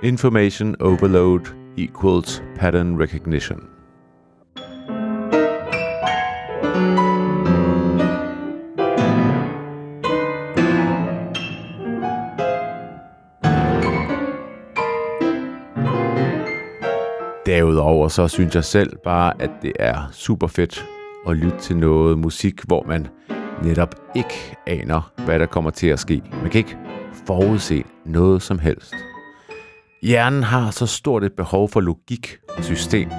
Information 0.04 0.76
overload 0.82 1.40
equals 1.78 2.44
pattern 2.56 3.02
recognition. 3.02 3.79
Derudover 17.50 18.08
så 18.08 18.28
synes 18.28 18.56
jeg 18.56 18.64
selv 18.64 18.98
bare, 19.04 19.42
at 19.42 19.50
det 19.62 19.72
er 19.80 20.10
super 20.12 20.48
fedt 20.48 20.86
at 21.28 21.38
lytte 21.38 21.60
til 21.60 21.78
noget 21.78 22.18
musik, 22.18 22.62
hvor 22.68 22.84
man 22.88 23.08
netop 23.64 23.96
ikke 24.16 24.56
aner, 24.68 25.12
hvad 25.26 25.40
der 25.40 25.46
kommer 25.46 25.70
til 25.70 25.88
at 25.88 26.00
ske. 26.00 26.22
Man 26.32 26.50
kan 26.50 26.60
ikke 26.60 26.78
forudse 27.28 27.84
noget 28.06 28.42
som 28.42 28.60
helst. 28.60 28.94
Hjernen 30.02 30.44
har 30.44 30.72
så 30.72 30.86
stort 30.86 31.24
et 31.24 31.34
behov 31.34 31.70
for 31.70 31.80
logik 31.80 32.38
og 32.58 32.64
system, 32.64 33.10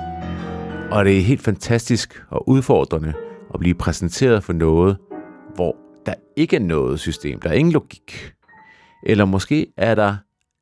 og 0.91 1.05
det 1.05 1.19
er 1.19 1.23
helt 1.23 1.43
fantastisk 1.43 2.23
og 2.31 2.49
udfordrende 2.49 3.13
at 3.55 3.61
blive 3.61 3.75
præsenteret 3.75 4.45
for 4.45 4.53
noget, 4.53 4.97
hvor 5.55 5.77
der 6.07 6.15
ikke 6.37 6.57
er 6.57 6.61
noget 6.61 7.01
system, 7.01 7.41
der 7.41 7.49
er 7.49 7.55
ingen 7.55 7.73
logik. 7.73 8.33
Eller 9.07 9.25
måske 9.25 9.67
er 9.77 9.95
der 9.95 10.17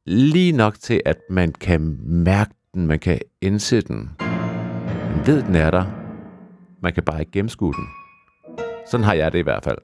lige 0.07 0.53
nok 0.53 0.75
til, 0.81 1.01
at 1.07 1.17
man 1.31 1.53
kan 1.53 1.99
mærke 2.05 2.51
den, 2.75 2.87
man 2.87 2.99
kan 2.99 3.21
indse 3.41 3.81
den. 3.81 4.11
Man 4.19 5.27
ved, 5.27 5.43
den 5.43 5.55
er 5.55 5.71
der. 5.71 5.85
Man 6.83 6.95
kan 6.95 7.03
bare 7.03 7.21
ikke 7.21 7.33
gennemskue 7.33 7.75
den. 7.75 7.87
Sådan 8.87 9.05
har 9.05 9.15
jeg 9.15 9.33
det 9.33 9.39
i 9.39 9.43
hvert 9.43 9.65
fald. 9.65 9.79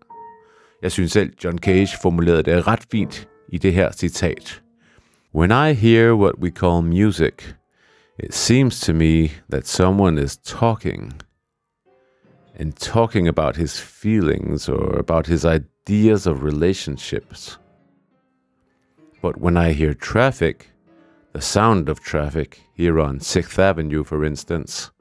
Jeg 0.83 0.93
synes 0.93 1.13
selv, 1.13 1.33
John 1.45 1.59
Cage 1.59 1.99
formulerede 2.03 2.43
det 2.43 2.67
ret 2.67 2.87
fint 2.91 3.29
i 3.49 3.59
det 3.59 3.73
her 3.73 3.93
citat. 3.93 4.63
When 5.35 5.51
I 5.51 5.75
hear 5.75 6.15
what 6.15 6.35
we 6.39 6.51
call 6.51 6.83
music, 6.83 7.55
it 8.19 8.35
seems 8.35 8.81
to 8.81 8.93
me 8.93 9.29
that 9.51 9.69
someone 9.69 10.23
is 10.23 10.37
talking. 10.37 11.13
And 12.61 12.73
talking 12.73 13.29
about 13.29 13.57
his 13.57 13.83
feelings 13.83 14.69
or 14.69 14.99
about 14.99 15.27
his 15.27 15.45
ideas 15.45 16.27
of 16.27 16.43
relationships. 16.43 17.61
But 19.23 19.37
when 19.37 19.57
I 19.57 19.73
hear 19.73 19.93
traffic, 19.95 20.74
the 21.35 21.41
sound 21.41 21.89
of 21.89 21.99
traffic 21.99 22.63
here 22.75 23.01
on 23.01 23.19
6th 23.19 23.59
Avenue, 23.59 24.05
for 24.05 24.25
instance, 24.25 24.93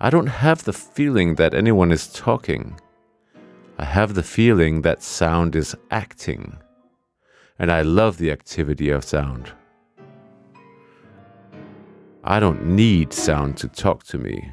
I 0.00 0.08
don't 0.08 0.28
have 0.28 0.62
the 0.62 0.72
feeling 0.72 1.34
that 1.34 1.54
anyone 1.54 1.90
is 1.90 2.06
talking. 2.12 2.80
I 3.76 3.84
have 3.84 4.14
the 4.14 4.22
feeling 4.22 4.82
that 4.82 5.02
sound 5.02 5.56
is 5.56 5.76
acting. 5.90 6.56
And 7.58 7.70
I 7.72 7.82
love 7.82 8.16
the 8.18 8.30
activity 8.30 8.90
of 8.90 9.04
sound. 9.04 9.50
I 12.22 12.38
don't 12.38 12.64
need 12.64 13.12
sound 13.12 13.56
to 13.56 13.68
talk 13.68 14.04
to 14.04 14.18
me. 14.18 14.52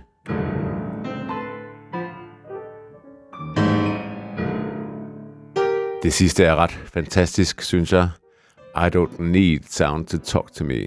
Det 6.03 6.13
sidste 6.13 6.45
er 6.45 6.55
ret 6.55 6.71
fantastisk, 6.71 7.61
synes 7.61 7.93
jeg. 7.93 8.09
I 8.79 8.89
don't 8.89 9.19
need 9.19 9.59
sound 9.69 10.05
to 10.05 10.17
talk 10.17 10.51
to 10.51 10.63
me. 10.63 10.79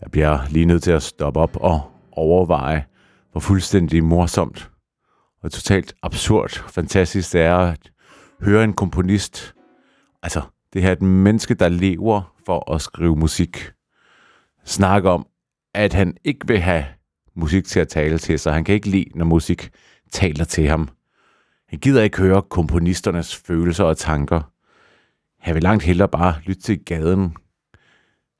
Jeg 0.00 0.10
bliver 0.10 0.38
lige 0.50 0.66
nødt 0.66 0.82
til 0.82 0.90
at 0.90 1.02
stoppe 1.02 1.40
op 1.40 1.56
og 1.56 1.80
overveje, 2.12 2.84
hvor 3.32 3.40
fuldstændig 3.40 4.04
morsomt 4.04 4.70
og 5.42 5.52
totalt 5.52 5.94
absurd 6.02 6.50
fantastisk 6.50 7.32
det 7.32 7.40
er 7.40 7.56
at 7.56 7.90
høre 8.40 8.64
en 8.64 8.72
komponist. 8.72 9.54
Altså, 10.22 10.42
det 10.72 10.82
her 10.82 10.88
er 10.88 10.92
et 10.92 11.02
menneske, 11.02 11.54
der 11.54 11.68
lever 11.68 12.34
for 12.46 12.72
at 12.72 12.80
skrive 12.80 13.16
musik. 13.16 13.72
Snakke 14.64 15.10
om, 15.10 15.26
at 15.74 15.92
han 15.92 16.16
ikke 16.24 16.46
vil 16.46 16.60
have 16.60 16.84
musik 17.34 17.64
til 17.64 17.80
at 17.80 17.88
tale 17.88 18.18
til 18.18 18.38
sig. 18.38 18.52
Han 18.52 18.64
kan 18.64 18.74
ikke 18.74 18.88
lide, 18.88 19.10
når 19.14 19.24
musik 19.24 19.70
taler 20.10 20.44
til 20.44 20.66
ham. 20.66 20.88
Han 21.68 21.78
gider 21.78 22.02
ikke 22.02 22.18
høre 22.18 22.42
komponisternes 22.42 23.36
følelser 23.36 23.84
og 23.84 23.96
tanker. 23.96 24.55
Jeg 25.46 25.54
vil 25.54 25.62
langt 25.62 25.84
hellere 25.84 26.08
bare 26.08 26.34
lytte 26.44 26.62
til 26.62 26.84
gaden. 26.84 27.36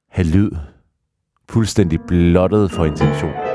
Have 0.09 0.29
lyd. 0.29 0.51
Fuldstændig 1.49 2.01
blottet 2.09 2.71
for 2.71 2.85
intention. 2.85 3.46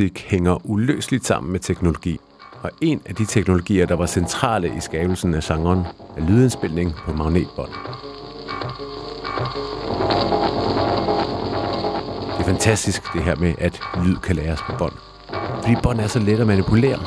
Musik 0.00 0.26
hænger 0.28 0.70
uløseligt 0.70 1.26
sammen 1.26 1.52
med 1.52 1.60
teknologi. 1.60 2.20
Og 2.62 2.70
en 2.80 3.00
af 3.06 3.14
de 3.14 3.24
teknologier, 3.24 3.86
der 3.86 3.96
var 3.96 4.06
centrale 4.06 4.68
i 4.76 4.80
skabelsen 4.80 5.34
af 5.34 5.42
genren, 5.42 5.78
er 6.16 6.26
lydindspilning 6.28 6.94
på 7.04 7.12
magnetbånd. 7.12 7.70
Det 12.36 12.40
er 12.40 12.44
fantastisk 12.44 13.02
det 13.14 13.22
her 13.22 13.36
med, 13.36 13.54
at 13.58 13.80
lyd 14.04 14.16
kan 14.16 14.36
læres 14.36 14.60
på 14.62 14.72
bånd. 14.78 14.92
Fordi 15.62 15.74
bånd 15.82 16.00
er 16.00 16.06
så 16.06 16.18
let 16.18 16.40
at 16.40 16.46
manipulere. 16.46 16.98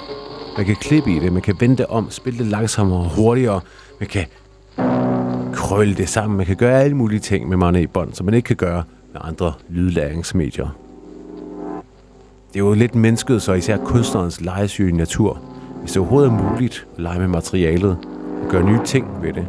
Man 0.58 0.66
kan 0.66 0.76
klippe 0.76 1.12
i 1.16 1.20
det, 1.20 1.34
man 1.34 1.42
kan 1.42 1.56
vende 1.60 1.78
det 1.78 1.86
om, 1.86 2.12
spille 2.12 2.40
det 2.40 2.48
langsommere 2.48 3.00
og 3.00 3.10
hurtigere. 3.16 3.62
Man 4.00 4.10
kan 4.10 4.26
krølle 5.54 5.96
det 5.96 6.10
sammen. 6.10 6.38
Man 6.38 6.46
kan 6.46 6.56
gøre 6.56 6.82
alle 6.82 6.98
mulige 6.98 7.20
ting 7.20 7.50
med 7.50 7.58
magnetbånd, 7.58 8.14
som 8.14 8.26
man 8.26 8.34
ikke 8.34 8.48
kan 8.48 8.56
gøre 8.56 8.84
med 9.14 9.22
andre 9.24 9.54
lydlæringsmedier. 9.70 10.83
Det 12.54 12.60
er 12.60 12.64
jo 12.64 12.74
lidt 12.74 12.96
mennesket, 12.96 13.42
så 13.42 13.54
især 13.54 13.78
kunstnerens 13.78 14.42
legesyge 14.42 14.92
natur. 14.92 15.42
Hvis 15.80 15.92
det 15.92 16.00
overhovedet 16.00 16.32
er 16.32 16.52
muligt 16.52 16.88
at 16.96 17.02
lege 17.02 17.20
med 17.20 17.28
materialet 17.28 17.98
og 18.44 18.50
gøre 18.50 18.64
nye 18.64 18.80
ting 18.86 19.08
ved 19.22 19.34
det, 19.34 19.48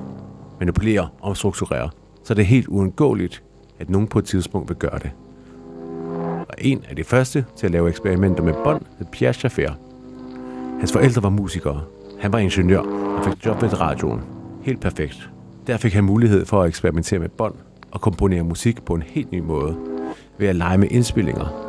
manipulere, 0.58 1.08
omstrukturere, 1.20 1.90
så 2.22 2.32
er 2.32 2.34
det 2.34 2.46
helt 2.46 2.68
uundgåeligt, 2.68 3.42
at 3.78 3.90
nogen 3.90 4.08
på 4.08 4.18
et 4.18 4.24
tidspunkt 4.24 4.68
vil 4.68 4.76
gøre 4.76 4.98
det. 4.98 5.10
Og 6.48 6.54
en 6.58 6.84
af 6.88 6.96
de 6.96 7.04
første 7.04 7.44
til 7.56 7.66
at 7.66 7.72
lave 7.72 7.88
eksperimenter 7.88 8.42
med 8.42 8.54
bånd 8.64 8.82
hed 8.98 9.06
Pierre 9.12 9.32
Schaeffer. 9.32 9.72
Hans 10.78 10.92
forældre 10.92 11.22
var 11.22 11.28
musikere. 11.28 11.80
Han 12.20 12.32
var 12.32 12.38
ingeniør 12.38 12.80
og 13.18 13.24
fik 13.24 13.46
job 13.46 13.62
ved 13.62 13.80
radioen. 13.80 14.20
Helt 14.62 14.80
perfekt. 14.80 15.30
Der 15.66 15.76
fik 15.76 15.92
han 15.92 16.04
mulighed 16.04 16.46
for 16.46 16.62
at 16.62 16.68
eksperimentere 16.68 17.18
med 17.18 17.28
bånd 17.28 17.54
og 17.90 18.00
komponere 18.00 18.42
musik 18.42 18.84
på 18.84 18.94
en 18.94 19.02
helt 19.02 19.32
ny 19.32 19.40
måde 19.40 19.76
ved 20.38 20.48
at 20.48 20.56
lege 20.56 20.78
med 20.78 20.88
indspillinger 20.90 21.63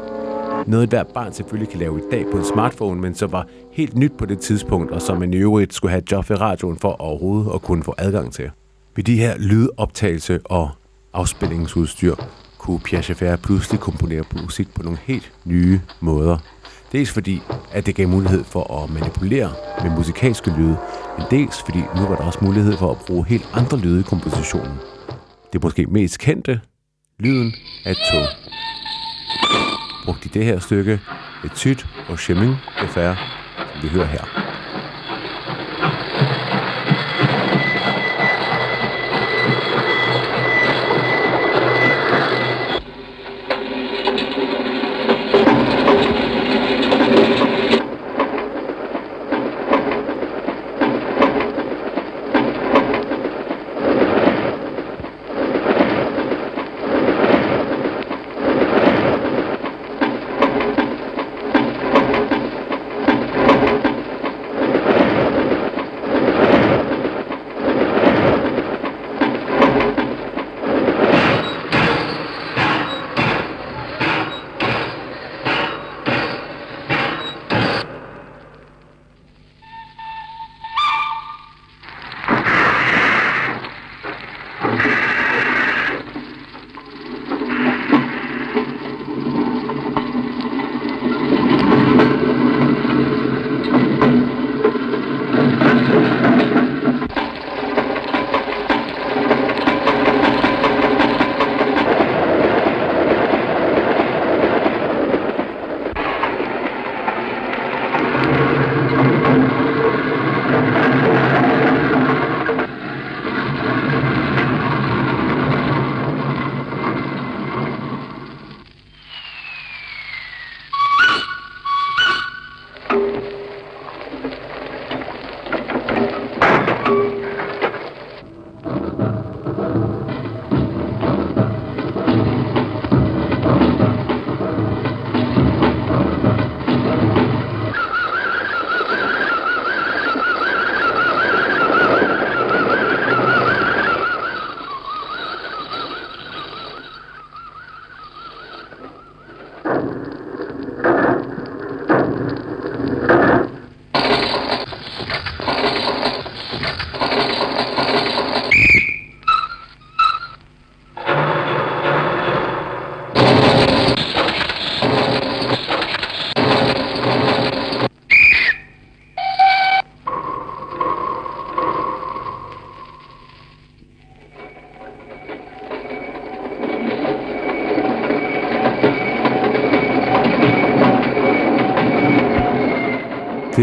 noget, 0.68 0.90
hver 0.90 1.04
barn 1.04 1.34
selvfølgelig 1.34 1.70
kan 1.70 1.80
lave 1.80 2.00
i 2.00 2.02
dag 2.12 2.26
på 2.32 2.38
en 2.38 2.46
smartphone, 2.46 3.02
men 3.02 3.16
som 3.16 3.32
var 3.32 3.48
helt 3.72 3.96
nyt 3.96 4.12
på 4.18 4.26
det 4.26 4.40
tidspunkt, 4.40 4.92
og 4.92 5.02
som 5.02 5.20
man 5.20 5.34
i 5.34 5.38
øvrigt 5.38 5.74
skulle 5.74 5.92
have 5.92 6.02
et 6.04 6.12
job 6.12 6.30
ved 6.30 6.42
radioen 6.42 6.78
for 6.78 7.02
overhovedet 7.02 7.52
at 7.54 7.62
kunne 7.62 7.84
få 7.84 7.96
adgang 7.98 8.34
til. 8.34 8.52
Ved 8.96 9.04
de 9.04 9.18
her 9.18 9.38
lydoptagelse 9.38 10.40
og 10.46 10.70
afspændingsudstyr 11.14 12.16
kunne 12.58 12.80
Pierre 12.80 13.04
Schaeffer 13.04 13.36
pludselig 13.36 13.80
komponere 13.80 14.24
musik 14.42 14.74
på 14.76 14.84
nogle 14.84 14.98
helt 15.04 15.34
nye 15.46 15.82
måder. 16.00 16.38
Dels 16.92 17.12
fordi, 17.12 17.42
at 17.72 17.86
det 17.86 17.96
gav 17.96 18.08
mulighed 18.08 18.44
for 18.44 18.84
at 18.84 18.90
manipulere 18.90 19.52
med 19.84 19.92
musikalske 19.98 20.52
lyde, 20.58 20.78
men 21.18 21.26
dels 21.32 21.64
fordi 21.66 21.80
nu 21.80 22.02
var 22.02 22.16
der 22.16 22.24
også 22.24 22.40
mulighed 22.42 22.74
for 22.74 22.92
at 22.92 22.98
bruge 23.08 23.26
helt 23.26 23.50
andre 23.54 23.78
lyde 23.78 24.00
i 24.00 24.04
kompositionen. 24.04 24.78
Det 25.54 25.64
måske 25.64 25.86
mest 25.86 26.20
kendte, 26.20 26.62
lyden 27.20 27.54
af 27.86 27.92
et 27.92 27.98
tog. 28.12 28.28
Brugte 30.06 30.26
i 30.26 30.32
det 30.34 30.46
her 30.46 30.60
stykke 30.60 31.00
et 31.46 31.52
tyt 31.56 31.86
og 32.10 32.20
chemin 32.20 32.56
det 32.82 32.90
fer, 32.90 33.16
som 33.58 33.82
vi 33.82 33.88
hører 33.88 34.06
her. 34.06 34.55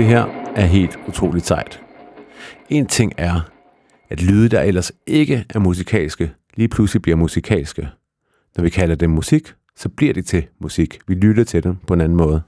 Det 0.03 0.11
her 0.11 0.53
er 0.57 0.65
helt 0.65 0.99
utroligt 1.09 1.47
sejt. 1.47 1.83
En 2.69 2.87
ting 2.87 3.13
er, 3.17 3.41
at 4.11 4.23
lyde, 4.23 4.49
der 4.49 4.61
ellers 4.61 4.93
ikke 5.07 5.45
er 5.51 5.59
musikalske, 5.59 6.33
lige 6.55 6.69
pludselig 6.69 7.03
bliver 7.03 7.17
musikalske. 7.17 7.89
Når 8.57 8.65
vi 8.65 8.71
kalder 8.71 8.95
dem 8.95 9.11
musik, 9.11 9.55
så 9.77 9.89
bliver 9.89 10.13
det 10.13 10.27
til 10.27 10.47
musik. 10.61 10.99
Vi 11.09 11.15
lytter 11.15 11.45
til 11.45 11.63
dem 11.63 11.77
på 11.77 11.95
en 11.95 12.01
anden 12.01 12.17
måde. 12.17 12.43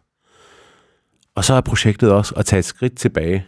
Og 1.35 1.45
så 1.45 1.55
er 1.55 1.61
projektet 1.61 2.13
også 2.13 2.35
at 2.35 2.47
tage 2.47 2.59
et 2.59 2.65
skridt 2.65 2.99
tilbage. 2.99 3.47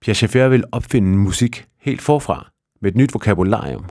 Pierre 0.00 0.14
Schaeffer 0.14 0.48
vil 0.48 0.64
opfinde 0.72 1.18
musik 1.18 1.66
helt 1.80 2.02
forfra, 2.02 2.50
med 2.80 2.90
et 2.90 2.96
nyt 2.96 3.14
vokabularium. 3.14 3.84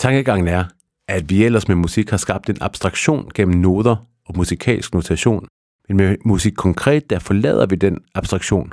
Tankegangen 0.00 0.48
er, 0.48 0.64
at 1.08 1.30
vi 1.30 1.44
ellers 1.44 1.68
med 1.68 1.76
musik 1.76 2.10
har 2.10 2.16
skabt 2.16 2.50
en 2.50 2.58
abstraktion 2.60 3.30
gennem 3.34 3.60
noder 3.60 3.96
og 4.26 4.36
musikalsk 4.36 4.94
notation, 4.94 5.48
men 5.88 5.96
med 5.96 6.16
musik 6.24 6.52
konkret, 6.56 7.10
der 7.10 7.18
forlader 7.18 7.66
vi 7.66 7.76
den 7.76 7.98
abstraktion. 8.14 8.72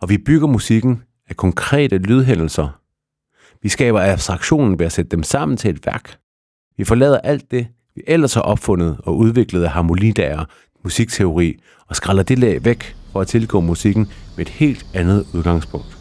Og 0.00 0.08
vi 0.08 0.18
bygger 0.18 0.46
musikken 0.46 1.02
af 1.28 1.36
konkrete 1.36 1.98
lydhændelser. 1.98 2.80
Vi 3.62 3.68
skaber 3.68 4.12
abstraktionen 4.12 4.78
ved 4.78 4.86
at 4.86 4.92
sætte 4.92 5.10
dem 5.10 5.22
sammen 5.22 5.56
til 5.56 5.70
et 5.70 5.86
værk. 5.86 6.18
Vi 6.76 6.84
forlader 6.84 7.18
alt 7.18 7.50
det, 7.50 7.66
vi 7.94 8.02
ellers 8.06 8.34
har 8.34 8.42
opfundet 8.42 9.00
og 9.04 9.16
udviklet 9.16 9.64
af 9.64 9.70
harmonidager, 9.70 10.44
musikteori, 10.84 11.58
og 11.86 11.96
skræller 11.96 12.22
det 12.22 12.38
lag 12.38 12.64
væk 12.64 12.96
for 13.12 13.20
at 13.20 13.28
tilgå 13.28 13.60
musikken 13.60 14.08
med 14.36 14.46
et 14.46 14.48
helt 14.48 14.86
andet 14.94 15.26
udgangspunkt. 15.34 15.99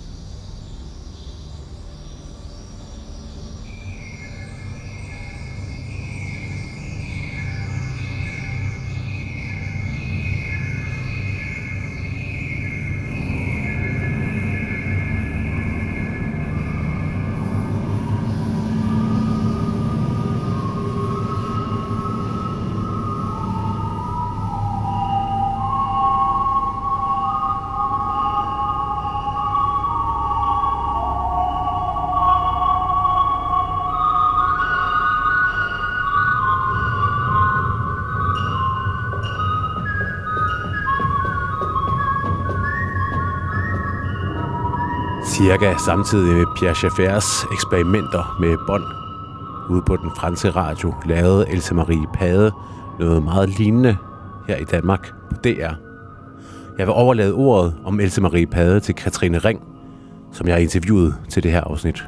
Cirka 45.40 45.74
samtidig 45.86 46.36
med 46.36 46.46
Pierre 46.56 46.76
Schaffers 46.76 47.46
eksperimenter 47.54 48.38
med 48.40 48.58
bånd 48.68 48.84
ude 49.70 49.82
på 49.82 49.96
den 49.96 50.12
franske 50.18 50.50
radio, 50.50 50.94
lavede 51.06 51.46
Else 51.50 51.74
Marie 51.74 52.08
Pade 52.14 52.52
noget 53.00 53.24
meget 53.24 53.50
lignende 53.50 53.98
her 54.48 54.56
i 54.56 54.64
Danmark 54.64 55.12
på 55.30 55.36
DR. 55.44 55.74
Jeg 56.78 56.88
vil 56.88 56.90
overlade 56.90 57.34
ordet 57.34 57.76
om 57.86 58.00
Else 58.00 58.22
Marie 58.22 58.48
Pade 58.48 58.80
til 58.80 58.96
Katrine 58.96 59.38
Ring, 59.38 59.62
som 60.32 60.48
jeg 60.48 60.62
interviewede 60.62 61.16
til 61.30 61.44
det 61.44 61.52
her 61.52 61.62
afsnit. 61.62 62.04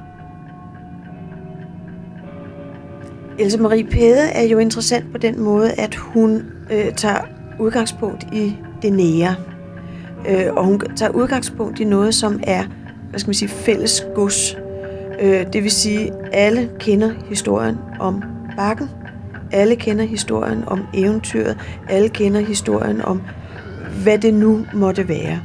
Else 3.39 3.61
Marie 3.61 3.87
Pede 3.91 4.31
er 4.33 4.43
jo 4.43 4.57
interessant 4.57 5.11
på 5.11 5.17
den 5.17 5.41
måde, 5.41 5.71
at 5.71 5.95
hun 5.95 6.43
øh, 6.71 6.93
tager 6.95 7.21
udgangspunkt 7.59 8.23
i 8.33 8.57
det 8.81 8.93
nære. 8.93 9.35
Øh, 10.29 10.53
og 10.53 10.65
hun 10.65 10.81
tager 10.95 11.11
udgangspunkt 11.11 11.79
i 11.79 11.83
noget, 11.83 12.15
som 12.15 12.39
er 12.43 12.63
hvad 13.11 13.19
skal 13.19 13.29
man 13.29 13.33
sige, 13.33 13.49
fælles 13.49 14.07
gods. 14.15 14.57
Øh, 15.21 15.45
det 15.53 15.63
vil 15.63 15.71
sige, 15.71 16.11
alle 16.33 16.69
kender 16.79 17.11
historien 17.29 17.77
om 17.99 18.23
bakken. 18.57 18.89
Alle 19.51 19.75
kender 19.75 20.05
historien 20.05 20.63
om 20.67 20.79
eventyret. 20.93 21.57
Alle 21.89 22.09
kender 22.09 22.39
historien 22.39 23.01
om, 23.01 23.21
hvad 24.03 24.17
det 24.17 24.33
nu 24.33 24.65
måtte 24.73 25.07
være. 25.07 25.39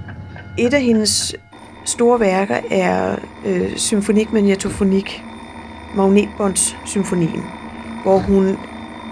Et 0.58 0.74
af 0.74 0.82
hendes 0.82 1.36
store 1.84 2.20
værker 2.20 2.56
er 2.70 3.16
øh, 3.46 3.76
Symfonik 3.76 4.32
Magnetofonik, 4.32 5.22
Magnetbåndssymfonien, 5.96 7.42
hvor 8.02 8.18
hun 8.18 8.56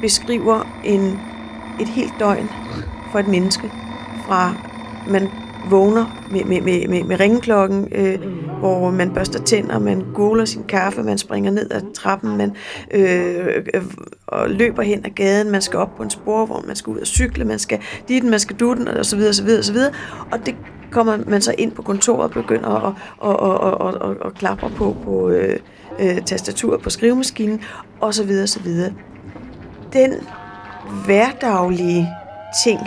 beskriver 0.01 0.81
en, 0.85 1.19
et 1.81 1.89
helt 1.89 2.13
døgn 2.21 2.49
for 3.13 3.19
et 3.19 3.29
menneske, 3.29 3.71
fra 4.27 4.55
man 5.09 5.29
vågner 5.71 6.27
med, 6.31 6.45
med, 6.45 6.61
med, 6.61 6.89
med, 6.89 7.05
med 7.05 7.21
ringeklokken, 7.21 7.89
øh, 7.93 8.19
hvor 8.59 8.91
man 8.91 9.15
børster 9.15 9.43
tænder, 9.43 9.79
man 9.79 10.05
goler 10.15 10.45
sin 10.45 10.65
kaffe, 10.65 11.03
man 11.03 11.19
springer 11.19 11.51
ned 11.51 11.71
ad 11.71 11.95
trappen, 11.95 12.37
man 12.37 12.57
øh, 12.91 13.57
øh, 13.75 13.83
og 14.27 14.51
løber 14.51 14.83
hen 14.83 15.05
ad 15.05 15.11
gaden, 15.11 15.51
man 15.51 15.63
skal 15.63 15.79
op 15.79 15.97
på 15.97 16.03
en 16.03 16.11
sporvogn, 16.11 16.67
man 16.67 16.77
skal 16.77 16.91
ud 16.91 16.99
og 16.99 17.07
cykle, 17.07 17.45
man 17.45 17.59
skal 17.59 17.79
dit, 18.09 18.25
man 18.25 18.41
skal 18.41 18.57
dutten, 18.57 18.89
og 18.89 19.07
så 19.07 19.17
videre, 19.17 19.31
og 19.31 19.35
så 19.35 19.45
videre, 19.45 19.59
og 19.59 19.65
så 19.65 19.73
videre. 19.73 19.93
Og 20.33 20.47
det 20.47 20.57
kommer 20.91 21.19
man 21.27 21.43
så 21.43 21.55
ind 21.59 21.73
på 21.73 21.83
kontoret 21.83 22.25
og 22.25 22.31
begynder 22.31 22.69
at, 22.69 22.95
og, 23.19 23.41
og, 23.41 23.61
og, 23.61 23.81
og, 23.81 23.95
og, 23.95 24.17
og 24.21 24.35
klapper 24.35 24.69
på, 24.69 24.97
på 25.05 25.29
øh, 25.29 25.59
øh, 25.99 26.23
tastaturet 26.23 26.83
på 26.83 26.91
skrivemaskinen, 26.91 27.61
og 28.01 28.15
så 28.15 28.25
videre, 28.25 28.43
og 28.43 28.49
så 28.49 28.61
videre. 28.61 28.93
Den 29.93 30.13
hverdaglige 31.05 32.09
ting, 32.65 32.81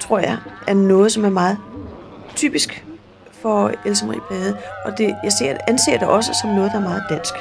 tror 0.00 0.18
jeg, 0.18 0.36
er 0.66 0.74
noget, 0.74 1.12
som 1.12 1.24
er 1.24 1.30
meget 1.30 1.56
typisk 2.36 2.87
for 3.42 3.72
Else 3.86 4.06
Marie 4.06 4.20
Pade. 4.28 4.56
Og 4.84 4.98
det, 4.98 5.14
jeg 5.24 5.32
ser, 5.32 5.56
anser 5.68 5.98
det 5.98 6.08
også 6.08 6.38
som 6.42 6.50
noget, 6.50 6.72
der 6.72 6.78
er 6.78 6.82
meget 6.82 7.02
dansk. 7.10 7.34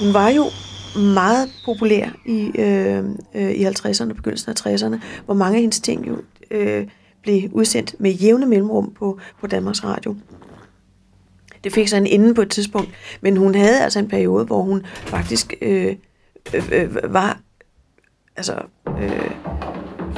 Hun 0.00 0.14
var 0.14 0.28
jo 0.28 0.50
meget 1.00 1.50
populær 1.64 2.06
i, 2.26 2.50
øh, 2.58 3.04
øh, 3.34 3.50
i 3.50 3.64
50'erne 3.64 4.10
og 4.10 4.16
begyndelsen 4.16 4.50
af 4.50 4.66
60'erne, 4.66 4.96
hvor 5.24 5.34
mange 5.34 5.56
af 5.56 5.60
hendes 5.60 5.80
ting 5.80 6.08
jo 6.08 6.16
øh, 6.50 6.86
blev 7.24 7.50
udsendt 7.52 7.94
med 7.98 8.10
jævne 8.10 8.46
mellemrum 8.46 8.92
på, 8.98 9.18
på 9.40 9.46
Danmarks 9.46 9.84
Radio. 9.84 10.16
Det 11.64 11.72
fik 11.72 11.88
sig 11.88 11.98
en 11.98 12.06
ende 12.06 12.34
på 12.34 12.42
et 12.42 12.50
tidspunkt, 12.50 12.90
men 13.20 13.36
hun 13.36 13.54
havde 13.54 13.80
altså 13.80 13.98
en 13.98 14.08
periode, 14.08 14.44
hvor 14.44 14.62
hun 14.62 14.86
faktisk 14.86 15.54
øh, 15.62 15.96
øh, 16.54 16.72
øh 16.72 17.12
var, 17.14 17.40
altså 18.36 18.54
øh, 19.00 19.30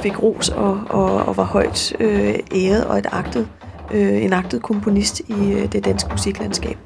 fik 0.03 0.23
ros 0.23 0.49
og, 0.49 0.81
og, 0.89 1.15
og 1.15 1.37
var 1.37 1.45
højt 1.45 1.97
øh, 2.01 2.35
æret 2.55 2.85
og 2.85 2.99
et 2.99 3.07
agtet, 3.13 3.49
øh, 3.95 4.25
en 4.25 4.33
agtet 4.33 4.63
komponist 4.63 5.21
i 5.21 5.53
øh, 5.53 5.73
det 5.73 5.85
danske 5.85 6.11
musiklandskab. 6.11 6.77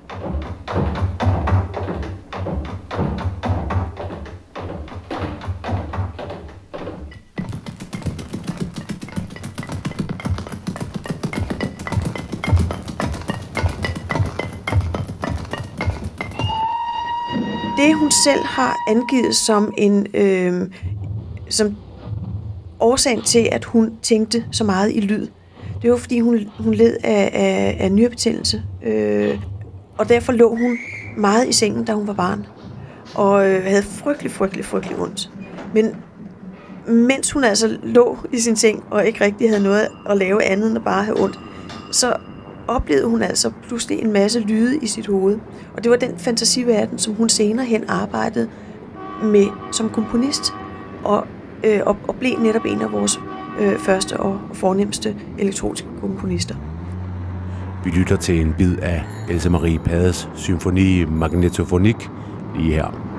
Det 17.91 17.99
hun 17.99 18.11
selv 18.11 18.45
har 18.45 18.77
angivet 18.89 19.37
som 19.37 19.75
en 19.79 20.07
øh, 20.15 20.69
som 21.49 21.77
årsagen 22.81 23.23
til, 23.23 23.49
at 23.53 23.65
hun 23.65 23.93
tænkte 24.03 24.45
så 24.53 24.65
meget 24.65 24.93
i 24.95 25.01
lyd, 25.01 25.27
det 25.83 25.91
var 25.91 25.97
fordi 25.97 26.21
hun, 26.21 26.39
hun 26.59 26.75
led 26.75 26.97
af, 27.05 27.31
af, 27.33 27.77
af 27.81 27.93
nyrebetændelse, 27.93 28.63
øh, 28.83 29.39
og 29.99 30.09
derfor 30.09 30.33
lå 30.33 30.57
hun 30.57 30.79
meget 31.17 31.49
i 31.49 31.53
sengen, 31.53 31.85
da 31.85 31.93
hun 31.93 32.07
var 32.07 32.13
barn, 32.13 32.47
og 33.15 33.49
øh, 33.49 33.65
havde 33.65 33.83
frygtelig, 33.83 34.33
frygtelig, 34.33 34.65
frygtelig 34.65 34.99
ondt. 34.99 35.31
Men 35.75 35.97
mens 36.87 37.33
hun 37.33 37.45
altså 37.45 37.79
lå 37.83 38.19
i 38.33 38.39
sin 38.39 38.57
seng, 38.57 38.85
og 38.91 39.07
ikke 39.07 39.25
rigtig 39.25 39.49
havde 39.49 39.63
noget 39.63 39.89
at 40.09 40.17
lave 40.17 40.45
andet 40.45 40.69
end 40.69 40.77
at 40.79 40.85
bare 40.85 41.05
have 41.05 41.23
ondt, 41.23 41.41
så 41.93 42.15
oplevede 42.71 43.07
hun 43.07 43.23
altså 43.23 43.51
pludselig 43.69 43.99
en 43.99 44.13
masse 44.13 44.41
lyde 44.41 44.79
i 44.79 44.87
sit 44.87 45.07
hoved. 45.07 45.39
Og 45.77 45.85
det 45.85 45.91
var 45.91 45.97
den 45.97 46.19
fantasiverden, 46.19 46.99
som 46.99 47.15
hun 47.15 47.29
senere 47.29 47.67
hen 47.67 47.85
arbejdede 47.89 48.49
med 49.23 49.47
som 49.73 49.89
komponist, 49.89 50.53
og, 51.05 51.27
øh, 51.65 51.81
og, 51.87 51.97
og 52.09 52.15
blev 52.15 52.39
netop 52.39 52.65
en 52.65 52.83
af 52.83 52.93
vores 52.93 53.21
øh, 53.61 53.79
første 53.79 54.17
og 54.17 54.41
fornemmeste 54.53 55.17
elektroniske 55.39 55.89
komponister. 56.01 56.55
Vi 57.85 57.91
lytter 57.91 58.17
til 58.17 58.41
en 58.41 58.55
bid 58.59 58.77
af 58.83 59.05
Else 59.31 59.51
Marie 59.51 59.79
Pades 59.79 60.29
symfoni 60.35 61.05
Magnetofonik 61.05 62.11
lige 62.57 62.73
her. 62.73 63.10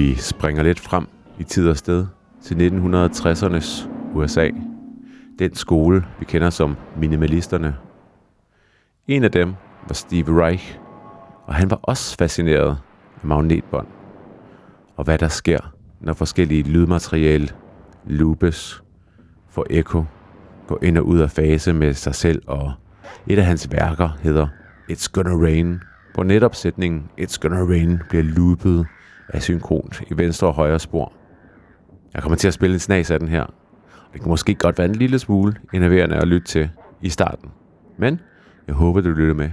Vi 0.00 0.14
springer 0.14 0.62
lidt 0.62 0.80
frem 0.80 1.06
i 1.38 1.44
tid 1.44 1.68
og 1.68 1.76
sted 1.76 2.06
til 2.42 2.54
1960'ernes 2.54 3.88
USA. 4.14 4.50
Den 5.38 5.54
skole, 5.54 6.04
vi 6.18 6.24
kender 6.24 6.50
som 6.50 6.76
minimalisterne. 6.96 7.76
En 9.08 9.24
af 9.24 9.30
dem 9.32 9.54
var 9.88 9.94
Steve 9.94 10.44
Reich, 10.44 10.78
og 11.46 11.54
han 11.54 11.70
var 11.70 11.80
også 11.82 12.16
fascineret 12.16 12.68
af 12.68 12.76
magnetbånd. 13.22 13.86
Og 14.96 15.04
hvad 15.04 15.18
der 15.18 15.28
sker, 15.28 15.74
når 16.00 16.12
forskellige 16.12 16.62
lydmateriale 16.62 17.48
loopes, 18.06 18.82
får 19.48 19.66
ekko, 19.70 20.04
går 20.66 20.78
ind 20.82 20.98
og 20.98 21.06
ud 21.06 21.18
af 21.18 21.30
fase 21.30 21.72
med 21.72 21.94
sig 21.94 22.14
selv, 22.14 22.42
og 22.46 22.72
et 23.26 23.38
af 23.38 23.44
hans 23.44 23.72
værker 23.72 24.08
hedder 24.22 24.48
It's 24.90 25.08
Gonna 25.12 25.34
Rain, 25.34 25.80
hvor 26.14 26.24
netop 26.24 26.54
sætningen 26.54 27.10
It's 27.20 27.38
Gonna 27.40 27.62
Rain 27.62 27.98
bliver 28.08 28.24
loopet 28.24 28.86
asynkront 29.34 30.02
i 30.10 30.16
venstre 30.16 30.46
og 30.46 30.54
højre 30.54 30.78
spor. 30.78 31.12
Jeg 32.14 32.22
kommer 32.22 32.36
til 32.36 32.48
at 32.48 32.54
spille 32.54 32.74
en 32.74 32.80
snas 32.80 33.10
af 33.10 33.18
den 33.18 33.28
her, 33.28 33.46
Det 34.12 34.20
kan 34.20 34.28
måske 34.28 34.54
godt 34.54 34.78
være 34.78 34.88
en 34.88 34.94
lille 34.94 35.18
smule 35.18 35.54
enerverende 35.74 36.16
at 36.16 36.28
lytte 36.28 36.46
til 36.46 36.70
i 37.02 37.08
starten. 37.08 37.50
Men 37.98 38.20
jeg 38.66 38.74
håber, 38.74 39.00
du 39.00 39.08
lytter 39.08 39.34
med, 39.34 39.50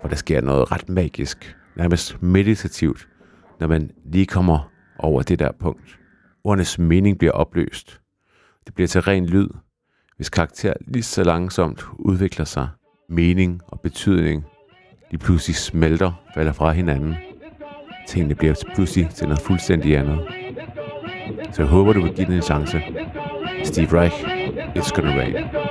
for 0.00 0.08
der 0.08 0.16
sker 0.16 0.40
noget 0.40 0.72
ret 0.72 0.88
magisk, 0.88 1.56
nærmest 1.76 2.22
meditativt, 2.22 3.08
når 3.60 3.66
man 3.66 3.90
lige 4.04 4.26
kommer 4.26 4.70
over 4.98 5.22
det 5.22 5.38
der 5.38 5.52
punkt. 5.60 5.98
Ordenes 6.44 6.78
mening 6.78 7.18
bliver 7.18 7.32
opløst. 7.32 8.00
Det 8.66 8.74
bliver 8.74 8.88
til 8.88 9.02
ren 9.02 9.26
lyd, 9.26 9.48
hvis 10.16 10.30
karakter 10.30 10.72
lige 10.86 11.02
så 11.02 11.24
langsomt 11.24 11.84
udvikler 11.98 12.44
sig. 12.44 12.68
Mening 13.08 13.60
og 13.66 13.80
betydning 13.80 14.44
de 15.10 15.18
pludselig 15.18 15.56
smelter, 15.56 16.12
falder 16.34 16.52
fra 16.52 16.72
hinanden. 16.72 17.14
Tingene 18.10 18.34
bliver 18.34 18.54
pludselig 18.74 19.10
til 19.10 19.28
noget 19.28 19.42
fuldstændig 19.42 19.96
andet. 19.96 20.18
Så 21.52 21.62
jeg 21.62 21.66
håber, 21.66 21.92
du 21.92 22.02
vil 22.02 22.12
give 22.12 22.26
den 22.26 22.34
en 22.34 22.42
chance. 22.42 22.82
Steve 23.64 24.00
Reich, 24.00 24.24
It's 24.76 24.94
Gonna 24.94 25.18
Rain. 25.18 25.32
It's 25.32 25.70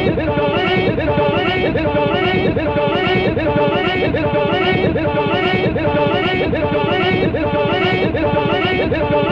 देश 1.75 1.87
खां 1.93 2.05
प्राग्य 2.07 2.49
देश 2.57 2.69
का 2.75 2.85
देश 2.91 3.51
खां 3.55 3.79
देश 3.87 4.03
देश 4.11 4.27
खां 4.31 4.49
देश 4.51 4.83
देश 4.91 5.07
खां 5.11 5.25
देश 5.41 5.61
देश 5.71 5.87
खां 5.87 6.05
प्राग्य 6.07 6.43
देश 6.51 6.65
खां 6.67 6.83
पाणी 6.85 7.11
देश 7.21 7.45
खां 7.45 7.63
पाणी 7.71 7.91
देश 7.91 8.21
खां 8.21 8.39
प्राग्य 8.41 8.81
देश 8.81 9.03
का 9.03 9.29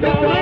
Bye. 0.00 0.40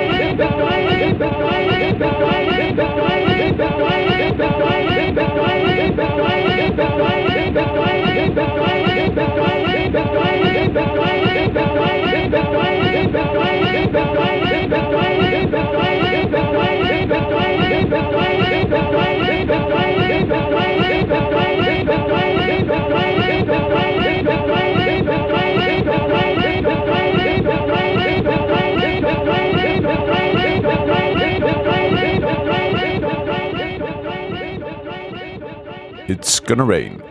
Gonna 36.49 36.63
Rain. 36.63 37.01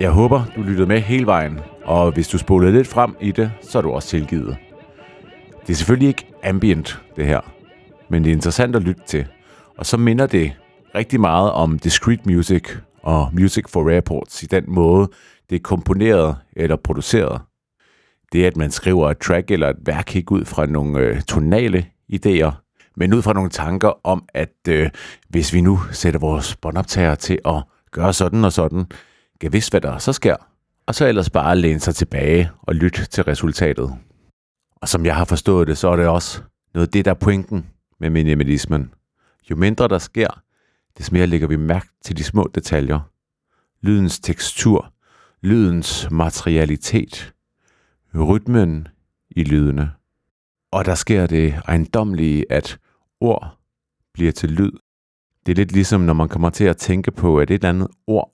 Jeg 0.00 0.10
håber, 0.10 0.44
du 0.56 0.62
lyttede 0.62 0.86
med 0.86 1.00
hele 1.00 1.26
vejen, 1.26 1.60
og 1.84 2.12
hvis 2.12 2.28
du 2.28 2.38
spolede 2.38 2.72
lidt 2.72 2.86
frem 2.86 3.16
i 3.20 3.30
det, 3.32 3.52
så 3.60 3.78
er 3.78 3.82
du 3.82 3.90
også 3.90 4.08
tilgivet. 4.08 4.56
Det 5.66 5.72
er 5.72 5.76
selvfølgelig 5.76 6.08
ikke 6.08 6.26
ambient, 6.44 7.02
det 7.16 7.26
her, 7.26 7.40
men 8.08 8.24
det 8.24 8.30
er 8.30 8.34
interessant 8.34 8.76
at 8.76 8.82
lytte 8.82 9.02
til. 9.06 9.26
Og 9.78 9.86
så 9.86 9.96
minder 9.96 10.26
det 10.26 10.52
rigtig 10.94 11.20
meget 11.20 11.52
om 11.52 11.78
discrete 11.78 12.22
music 12.26 12.62
og 13.02 13.28
music 13.32 13.64
for 13.68 13.90
airports 13.90 14.42
i 14.42 14.46
den 14.46 14.64
måde, 14.68 15.08
det 15.50 15.56
er 15.56 15.60
komponeret 15.60 16.36
eller 16.56 16.76
produceret. 16.76 17.40
Det 18.32 18.42
er, 18.42 18.46
at 18.46 18.56
man 18.56 18.70
skriver 18.70 19.10
et 19.10 19.18
track 19.18 19.50
eller 19.50 19.68
et 19.68 19.76
værk 19.86 20.16
ikke 20.16 20.32
ud 20.32 20.44
fra 20.44 20.66
nogle 20.66 20.98
øh, 20.98 21.20
tonale 21.20 21.86
idéer, 22.12 22.50
men 22.96 23.14
ud 23.14 23.22
fra 23.22 23.32
nogle 23.32 23.50
tanker 23.50 24.06
om, 24.06 24.24
at 24.34 24.54
øh, 24.68 24.90
hvis 25.28 25.52
vi 25.52 25.60
nu 25.60 25.80
sætter 25.92 26.20
vores 26.20 26.56
båndoptager 26.56 27.14
til 27.14 27.38
at 27.44 27.62
gøre 27.96 28.12
sådan 28.12 28.44
og 28.44 28.52
sådan, 28.52 28.86
kan 29.40 29.52
vidst, 29.52 29.72
hvad 29.72 29.80
der 29.80 29.98
så 29.98 30.12
sker, 30.12 30.36
og 30.86 30.94
så 30.94 31.06
ellers 31.06 31.30
bare 31.30 31.56
læne 31.56 31.80
sig 31.80 31.94
tilbage 31.94 32.50
og 32.62 32.74
lytte 32.74 33.04
til 33.04 33.24
resultatet. 33.24 33.94
Og 34.76 34.88
som 34.88 35.06
jeg 35.06 35.16
har 35.16 35.24
forstået 35.24 35.68
det, 35.68 35.78
så 35.78 35.88
er 35.88 35.96
det 35.96 36.06
også 36.06 36.42
noget 36.74 36.86
af 36.86 36.92
det, 36.92 37.04
der 37.04 37.10
er 37.10 37.14
pointen 37.14 37.66
med 38.00 38.10
minimalismen. 38.10 38.94
Jo 39.50 39.56
mindre 39.56 39.88
der 39.88 39.98
sker, 39.98 40.42
des 40.98 41.12
mere 41.12 41.26
lægger 41.26 41.48
vi 41.48 41.56
mærke 41.56 41.88
til 42.04 42.16
de 42.16 42.24
små 42.24 42.50
detaljer. 42.54 43.00
Lydens 43.80 44.20
tekstur, 44.20 44.92
lydens 45.42 46.10
materialitet, 46.10 47.34
rytmen 48.14 48.88
i 49.30 49.42
lydene. 49.42 49.90
Og 50.72 50.84
der 50.84 50.94
sker 50.94 51.26
det 51.26 51.60
ejendomlige, 51.68 52.44
at 52.52 52.78
ord 53.20 53.58
bliver 54.14 54.32
til 54.32 54.50
lyd. 54.50 54.72
Det 55.46 55.52
er 55.52 55.56
lidt 55.56 55.72
ligesom, 55.72 56.00
når 56.00 56.12
man 56.12 56.28
kommer 56.28 56.50
til 56.50 56.64
at 56.64 56.76
tænke 56.76 57.10
på, 57.10 57.38
at 57.38 57.50
et 57.50 57.54
eller 57.54 57.68
andet 57.68 57.88
ord 58.06 58.32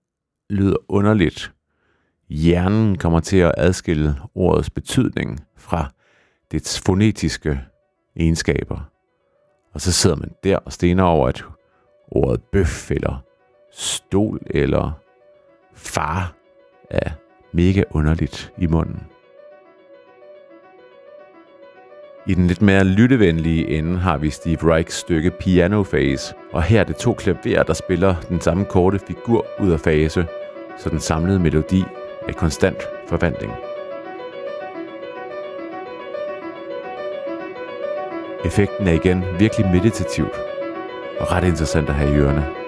lyder 0.51 0.77
underligt. 0.89 1.53
Hjernen 2.29 2.99
kommer 2.99 3.21
til 3.21 3.37
at 3.37 3.55
adskille 3.57 4.15
ordets 4.35 4.71
betydning 4.71 5.41
fra 5.57 5.91
dets 6.53 6.81
fonetiske 6.81 7.61
egenskaber. 8.17 8.91
Og 9.73 9.81
så 9.81 9.93
sidder 9.93 10.17
man 10.17 10.31
der 10.45 10.57
og 10.57 10.73
stener 10.73 11.03
over, 11.03 11.29
at 11.29 11.45
ordet 12.09 12.43
bøf 12.53 12.91
eller 12.91 13.25
stol 13.73 14.41
eller 14.47 14.93
far 15.75 16.37
er 16.91 17.11
mega 17.53 17.83
underligt 17.91 18.53
i 18.59 18.67
munden. 18.67 19.12
I 22.27 22.35
den 22.35 22.47
lidt 22.47 22.63
mere 22.63 22.85
lyttevenlige 22.85 23.69
ende 23.69 23.99
har 23.99 24.19
vi 24.19 24.31
Steve 24.31 24.75
Reichs 24.75 24.95
stykke 24.95 25.31
Piano 25.31 25.83
Phase, 25.83 26.35
og 26.53 26.63
her 26.63 26.81
er 26.81 26.85
det 26.85 26.97
to 26.97 27.15
klaverer, 27.15 27.63
der 27.63 27.73
spiller 27.73 28.15
den 28.29 28.41
samme 28.41 28.65
korte 28.65 28.99
figur 28.99 29.47
ud 29.61 29.71
af 29.71 29.81
fase, 29.81 30.27
så 30.79 30.89
den 30.89 31.01
samlede 31.01 31.39
melodi 31.39 31.85
er 32.29 32.33
konstant 32.33 32.83
forvandling. 33.09 33.53
Effekten 38.45 38.89
er 38.89 38.93
igen 38.93 39.25
virkelig 39.39 39.67
meditativt 39.71 40.37
og 41.21 41.33
ret 41.33 41.45
interessant 41.45 41.89
at 41.89 41.95
have 41.95 42.15
i 42.15 42.17
ørerne. 42.17 42.62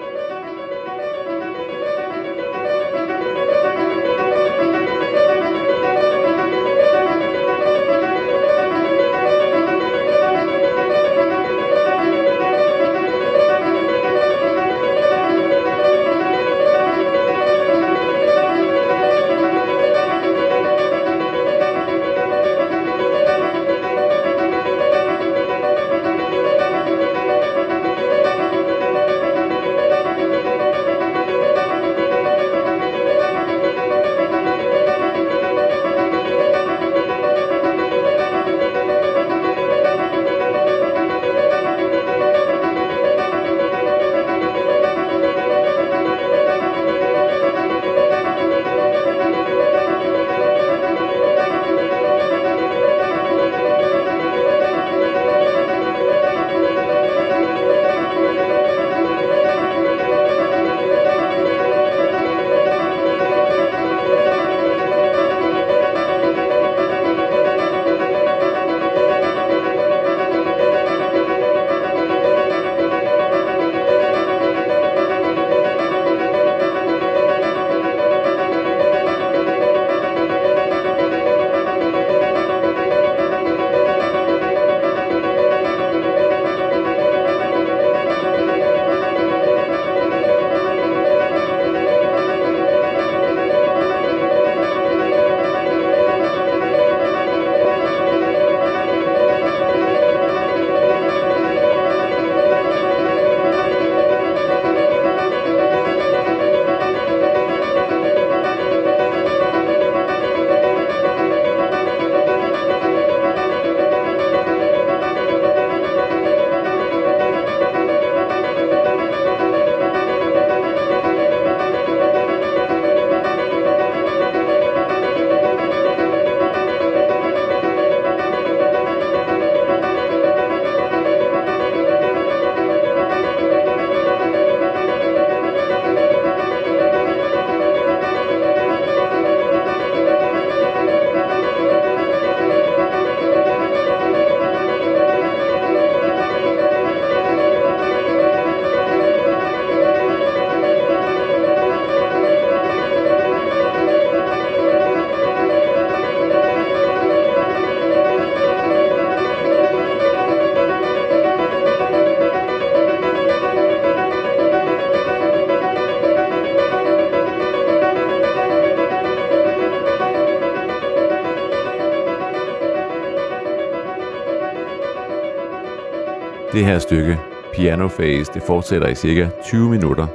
Det 176.55 176.65
her 176.65 176.79
stykke, 176.79 177.19
Piano 177.53 177.87
Phase, 177.87 178.33
det 178.33 178.43
fortsætter 178.43 178.87
i 178.87 178.95
cirka 178.95 179.29
20 179.45 179.69
minutter, 179.69 180.07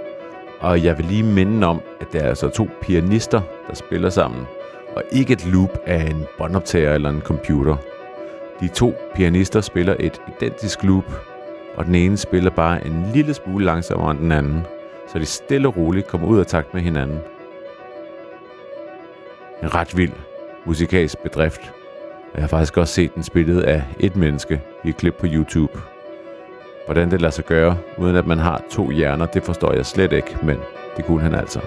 og 0.61 0.84
jeg 0.84 0.99
vil 0.99 1.07
lige 1.07 1.22
minde 1.22 1.66
om, 1.66 1.80
at 2.01 2.07
der 2.12 2.20
er 2.20 2.28
altså 2.28 2.49
to 2.49 2.68
pianister, 2.80 3.41
der 3.68 3.74
spiller 3.74 4.11
sammen, 4.11 4.47
og 4.97 5.03
ikke 5.12 5.32
et 5.32 5.47
loop 5.47 5.78
af 5.86 6.11
en 6.11 6.24
båndoptager 6.38 6.95
eller 6.95 7.11
en 7.11 7.20
computer. 7.20 7.76
De 8.61 8.68
to 8.68 8.95
pianister 9.14 9.61
spiller 9.61 9.97
et 10.01 10.20
identisk 10.36 10.82
loop, 10.82 11.05
og 11.76 11.84
den 11.84 11.95
ene 11.95 12.16
spiller 12.16 12.51
bare 12.51 12.86
en 12.86 13.11
lille 13.14 13.34
smule 13.34 13.64
langsommere 13.64 14.11
end 14.11 14.18
den 14.20 14.32
anden, 14.32 14.66
så 15.12 15.18
de 15.18 15.26
stille 15.26 15.68
og 15.68 15.76
roligt 15.76 16.07
kommer 16.07 16.28
ud 16.28 16.38
af 16.38 16.47
takt 16.47 16.74
med 16.74 16.82
hinanden. 16.82 17.18
En 19.62 19.74
ret 19.74 19.97
vild 19.97 20.12
musikalsk 20.64 21.18
bedrift, 21.18 21.72
og 22.32 22.34
jeg 22.34 22.43
har 22.43 22.49
faktisk 22.49 22.76
også 22.76 22.95
set 22.95 23.14
den 23.14 23.22
spillet 23.22 23.62
af 23.62 23.82
et 23.99 24.16
menneske 24.16 24.61
i 24.84 24.88
et 24.88 24.97
klip 24.97 25.14
på 25.14 25.26
YouTube. 25.28 25.78
Hvordan 26.85 27.11
det 27.11 27.20
lader 27.20 27.31
sig 27.31 27.45
gøre, 27.45 27.76
uden 27.99 28.16
at 28.16 28.26
man 28.26 28.39
har 28.39 28.62
to 28.70 28.91
hjerner, 28.91 29.26
det 29.26 29.43
forstår 29.43 29.72
jeg 29.72 29.87
slet 29.87 30.12
ikke, 30.12 30.37
men 30.43 30.59
det 30.97 31.05
kunne 31.05 31.20
han 31.20 31.35
altså. 31.35 31.61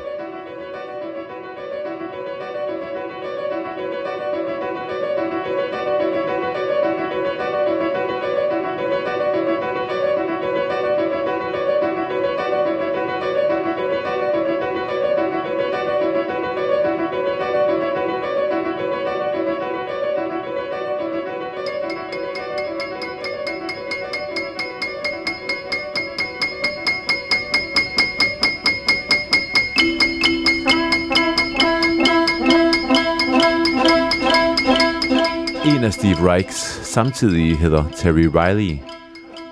Strikes 36.33 36.79
samtidig 36.83 37.57
hedder 37.57 37.83
Terry 37.95 38.25
Riley, 38.35 38.77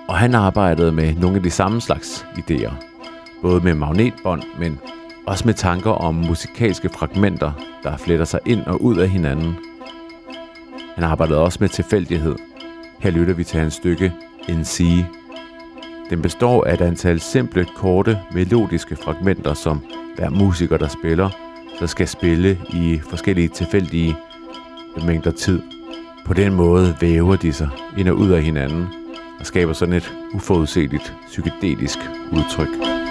og 0.08 0.18
han 0.18 0.34
arbejdede 0.34 0.92
med 0.92 1.14
nogle 1.14 1.36
af 1.36 1.42
de 1.42 1.50
samme 1.50 1.80
slags 1.80 2.26
idéer. 2.38 2.72
Både 3.42 3.60
med 3.60 3.74
magnetbånd, 3.74 4.42
men 4.58 4.78
også 5.26 5.44
med 5.46 5.54
tanker 5.54 5.90
om 5.90 6.14
musikalske 6.14 6.88
fragmenter, 6.88 7.52
der 7.82 7.96
fletter 7.96 8.24
sig 8.24 8.40
ind 8.46 8.60
og 8.60 8.82
ud 8.82 8.96
af 8.96 9.08
hinanden. 9.08 9.54
Han 10.94 11.04
arbejdede 11.04 11.38
også 11.38 11.58
med 11.60 11.68
tilfældighed. 11.68 12.36
Her 13.00 13.10
lytter 13.10 13.34
vi 13.34 13.44
til 13.44 13.60
hans 13.60 13.74
stykke 13.74 14.12
NC. 14.48 15.04
Den 16.10 16.22
består 16.22 16.64
af 16.64 16.74
et 16.74 16.80
antal 16.80 17.20
simple, 17.20 17.66
korte, 17.76 18.18
melodiske 18.34 18.96
fragmenter, 18.96 19.54
som 19.54 19.80
hver 20.16 20.30
musiker, 20.30 20.76
der 20.76 20.88
spiller, 20.88 21.30
så 21.78 21.86
skal 21.86 22.08
spille 22.08 22.58
i 22.72 23.00
forskellige 23.10 23.48
tilfældige 23.48 24.16
mængder 25.06 25.30
tid. 25.30 25.62
På 26.24 26.34
den 26.34 26.54
måde 26.54 26.96
væver 27.00 27.36
de 27.36 27.52
sig 27.52 27.68
ind 27.98 28.08
og 28.08 28.16
ud 28.16 28.30
af 28.30 28.42
hinanden 28.42 28.86
og 29.40 29.46
skaber 29.46 29.72
sådan 29.72 29.94
et 29.94 30.14
uforudsigeligt 30.34 31.14
psykedelisk 31.26 31.98
udtryk. 32.32 33.01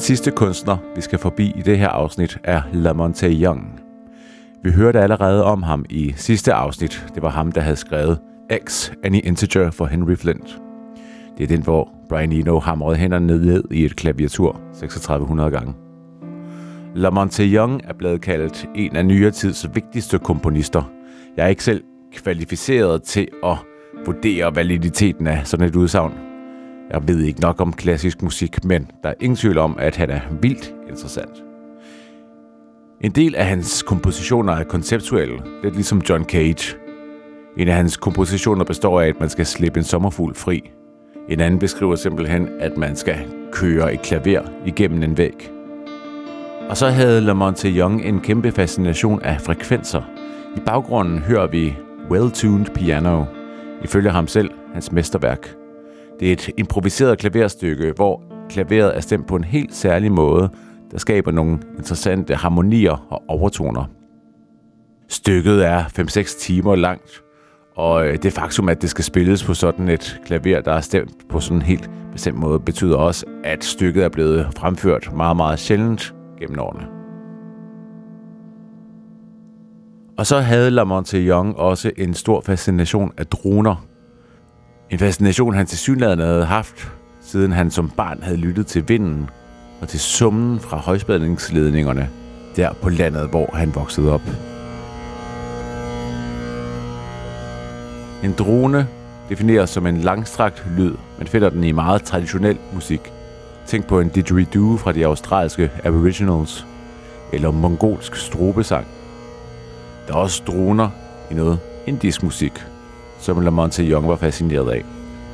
Sidste 0.00 0.30
kunstner, 0.30 0.76
vi 0.96 1.00
skal 1.00 1.18
forbi 1.18 1.52
i 1.56 1.62
det 1.62 1.78
her 1.78 1.88
afsnit, 1.88 2.38
er 2.44 2.62
Lamonte 2.72 3.26
Young. 3.26 3.80
Vi 4.62 4.70
hørte 4.70 5.00
allerede 5.00 5.44
om 5.44 5.62
ham 5.62 5.84
i 5.90 6.12
sidste 6.16 6.52
afsnit. 6.52 7.06
Det 7.14 7.22
var 7.22 7.28
ham, 7.28 7.52
der 7.52 7.60
havde 7.60 7.76
skrevet 7.76 8.18
X, 8.64 8.90
Any 9.04 9.20
Integer 9.24 9.70
for 9.70 9.86
Henry 9.86 10.14
Flint. 10.14 10.60
Det 11.38 11.44
er 11.44 11.48
den, 11.48 11.62
hvor 11.62 11.92
Brian 12.08 12.32
Eno 12.32 12.58
hamrede 12.58 12.96
hænderne 12.96 13.26
ned 13.26 13.64
i 13.70 13.84
et 13.84 13.96
klaviatur 13.96 14.60
3600 14.74 15.50
gange. 15.50 15.74
Lamonte 16.94 17.42
Young 17.42 17.80
er 17.84 17.92
blevet 17.92 18.20
kaldt 18.20 18.68
en 18.74 18.96
af 18.96 19.06
nyere 19.06 19.30
tids 19.30 19.66
vigtigste 19.74 20.18
komponister. 20.18 20.90
Jeg 21.36 21.44
er 21.44 21.48
ikke 21.48 21.64
selv 21.64 21.82
kvalificeret 22.12 23.02
til 23.02 23.28
at 23.44 23.56
vurdere 24.06 24.56
validiteten 24.56 25.26
af 25.26 25.46
sådan 25.46 25.66
et 25.66 25.76
udsagn. 25.76 26.29
Jeg 26.90 27.08
ved 27.08 27.20
ikke 27.20 27.40
nok 27.40 27.60
om 27.60 27.72
klassisk 27.72 28.22
musik, 28.22 28.64
men 28.64 28.90
der 29.02 29.08
er 29.08 29.14
ingen 29.20 29.36
tvivl 29.36 29.58
om, 29.58 29.76
at 29.78 29.96
han 29.96 30.10
er 30.10 30.20
vildt 30.40 30.74
interessant. 30.88 31.44
En 33.00 33.10
del 33.10 33.34
af 33.34 33.46
hans 33.46 33.82
kompositioner 33.82 34.52
er 34.52 34.64
konceptuelle, 34.64 35.42
lidt 35.62 35.74
ligesom 35.74 36.02
John 36.08 36.24
Cage. 36.24 36.76
En 37.56 37.68
af 37.68 37.74
hans 37.74 37.96
kompositioner 37.96 38.64
består 38.64 39.00
af, 39.00 39.08
at 39.08 39.20
man 39.20 39.28
skal 39.28 39.46
slippe 39.46 39.78
en 39.78 39.84
sommerfugl 39.84 40.34
fri. 40.34 40.70
En 41.28 41.40
anden 41.40 41.60
beskriver 41.60 41.96
simpelthen, 41.96 42.48
at 42.60 42.76
man 42.76 42.96
skal 42.96 43.18
køre 43.52 43.94
et 43.94 44.02
klaver 44.02 44.42
igennem 44.66 45.02
en 45.02 45.18
væg. 45.18 45.50
Og 46.68 46.76
så 46.76 46.86
havde 46.88 47.20
Lamonte 47.20 47.68
Young 47.68 48.04
en 48.04 48.20
kæmpe 48.20 48.52
fascination 48.52 49.22
af 49.22 49.40
frekvenser. 49.40 50.02
I 50.56 50.60
baggrunden 50.66 51.18
hører 51.18 51.46
vi 51.46 51.76
Well-Tuned 52.10 52.74
Piano, 52.74 53.24
ifølge 53.84 54.10
ham 54.10 54.26
selv 54.26 54.50
hans 54.72 54.92
mesterværk. 54.92 55.59
Det 56.20 56.28
er 56.28 56.32
et 56.32 56.50
improviseret 56.56 57.18
klaverstykke, 57.18 57.92
hvor 57.96 58.22
klaveret 58.48 58.96
er 58.96 59.00
stemt 59.00 59.26
på 59.26 59.36
en 59.36 59.44
helt 59.44 59.74
særlig 59.74 60.12
måde, 60.12 60.48
der 60.90 60.98
skaber 60.98 61.30
nogle 61.30 61.58
interessante 61.78 62.34
harmonier 62.34 63.06
og 63.10 63.22
overtoner. 63.28 63.84
Stykket 65.08 65.66
er 65.66 65.84
5-6 65.84 66.40
timer 66.40 66.76
langt, 66.76 67.22
og 67.76 68.06
øh, 68.06 68.18
det 68.22 68.32
faktum, 68.32 68.68
at 68.68 68.82
det 68.82 68.90
skal 68.90 69.04
spilles 69.04 69.44
på 69.44 69.54
sådan 69.54 69.88
et 69.88 70.20
klaver, 70.26 70.60
der 70.60 70.72
er 70.72 70.80
stemt 70.80 71.28
på 71.28 71.40
sådan 71.40 71.58
en 71.58 71.62
helt 71.62 71.90
bestemt 72.12 72.38
måde, 72.38 72.60
betyder 72.60 72.96
også, 72.96 73.26
at 73.44 73.64
stykket 73.64 74.04
er 74.04 74.08
blevet 74.08 74.48
fremført 74.56 75.10
meget, 75.16 75.36
meget 75.36 75.58
sjældent 75.58 76.14
gennem 76.40 76.58
årene. 76.58 76.86
Og 80.18 80.26
så 80.26 80.40
havde 80.40 80.70
Lamonte 80.70 81.26
Young 81.26 81.56
også 81.56 81.90
en 81.96 82.14
stor 82.14 82.40
fascination 82.40 83.12
af 83.16 83.26
droner. 83.26 83.89
En 84.90 84.98
fascination, 84.98 85.54
han 85.54 85.66
til 85.66 85.78
synligheden 85.78 86.20
havde 86.20 86.44
haft, 86.44 86.92
siden 87.20 87.52
han 87.52 87.70
som 87.70 87.90
barn 87.90 88.22
havde 88.22 88.36
lyttet 88.36 88.66
til 88.66 88.88
vinden 88.88 89.30
og 89.80 89.88
til 89.88 90.00
summen 90.00 90.60
fra 90.60 90.76
højspændingsledningerne 90.76 92.08
der 92.56 92.72
på 92.72 92.88
landet, 92.88 93.28
hvor 93.28 93.50
han 93.54 93.74
voksede 93.74 94.12
op. 94.12 94.22
En 98.24 98.34
drone 98.38 98.86
defineres 99.28 99.70
som 99.70 99.86
en 99.86 99.96
langstrakt 99.96 100.66
lyd. 100.76 100.94
Man 101.18 101.26
finder 101.26 101.50
den 101.50 101.64
i 101.64 101.72
meget 101.72 102.02
traditionel 102.02 102.58
musik. 102.72 103.00
Tænk 103.66 103.86
på 103.86 104.00
en 104.00 104.08
didgeridoo 104.08 104.76
fra 104.76 104.92
de 104.92 105.06
australske 105.06 105.70
aboriginals, 105.84 106.66
eller 107.32 107.50
mongolsk 107.50 108.16
strobesang. 108.16 108.86
Der 110.08 110.14
er 110.14 110.18
også 110.18 110.42
droner 110.46 110.90
i 111.30 111.34
noget 111.34 111.58
indisk 111.86 112.22
musik, 112.22 112.52
som 113.20 113.40
Lamonte 113.40 113.82
Young 113.82 114.08
var 114.08 114.16
fascineret 114.16 114.70
af. 114.70 114.84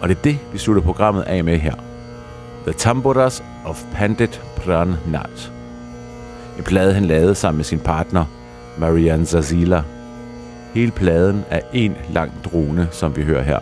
Og 0.01 0.09
det 0.09 0.17
er 0.17 0.23
det, 0.23 0.39
vi 0.53 0.59
slutter 0.59 0.83
programmet 0.83 1.23
af 1.23 1.45
med 1.45 1.59
her. 1.59 1.75
The 2.67 2.73
Tamburas 2.73 3.45
of 3.65 3.85
Pandit 3.93 4.43
Pran 4.57 4.95
Nat. 5.07 5.53
En 6.59 6.65
plade, 6.65 6.95
han 6.95 7.05
lavede 7.05 7.35
sammen 7.35 7.57
med 7.57 7.65
sin 7.65 7.79
partner, 7.79 8.25
Marianne 8.79 9.27
Zazila. 9.27 9.83
Hele 10.75 10.91
pladen 10.91 11.45
er 11.51 11.61
en 11.73 11.97
lang 12.13 12.33
drone, 12.45 12.89
som 12.91 13.17
vi 13.17 13.23
hører 13.23 13.43
her. 13.43 13.59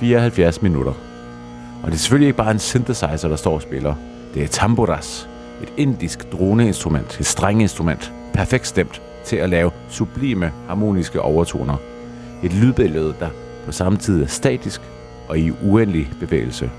74 0.00 0.62
minutter. 0.62 0.92
Og 1.82 1.86
det 1.86 1.94
er 1.94 1.98
selvfølgelig 1.98 2.26
ikke 2.26 2.36
bare 2.36 2.50
en 2.50 2.58
synthesizer, 2.58 3.28
der 3.28 3.36
står 3.36 3.54
og 3.54 3.62
spiller. 3.62 3.94
Det 4.34 4.42
er 4.42 4.48
tamburas, 4.48 5.28
et 5.62 5.72
indisk 5.76 6.32
droneinstrument, 6.32 7.20
et 7.20 7.26
strengeinstrument, 7.26 8.12
perfekt 8.34 8.66
stemt 8.66 9.02
til 9.24 9.36
at 9.36 9.50
lave 9.50 9.70
sublime 9.88 10.52
harmoniske 10.68 11.20
overtoner. 11.20 11.76
Et 12.42 12.52
lydbillede, 12.52 13.14
der 13.20 13.28
på 13.66 13.72
samme 13.72 13.98
tid 13.98 14.22
er 14.22 14.26
statisk 14.26 14.80
og 15.28 15.38
i 15.38 15.52
uendelig 15.62 16.10
bevægelse. 16.20 16.70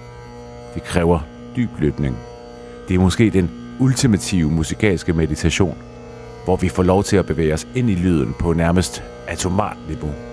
Det 0.73 0.83
kræver 0.83 1.19
dyb 1.55 1.69
lytning. 1.79 2.17
Det 2.87 2.95
er 2.95 2.99
måske 2.99 3.29
den 3.29 3.51
ultimative 3.79 4.51
musikalske 4.51 5.13
meditation, 5.13 5.77
hvor 6.45 6.55
vi 6.55 6.69
får 6.69 6.83
lov 6.83 7.03
til 7.03 7.17
at 7.17 7.25
bevæge 7.25 7.53
os 7.53 7.67
ind 7.75 7.89
i 7.89 7.95
lyden 7.95 8.35
på 8.39 8.53
nærmest 8.53 9.03
atomart 9.27 9.77
niveau. 9.87 10.32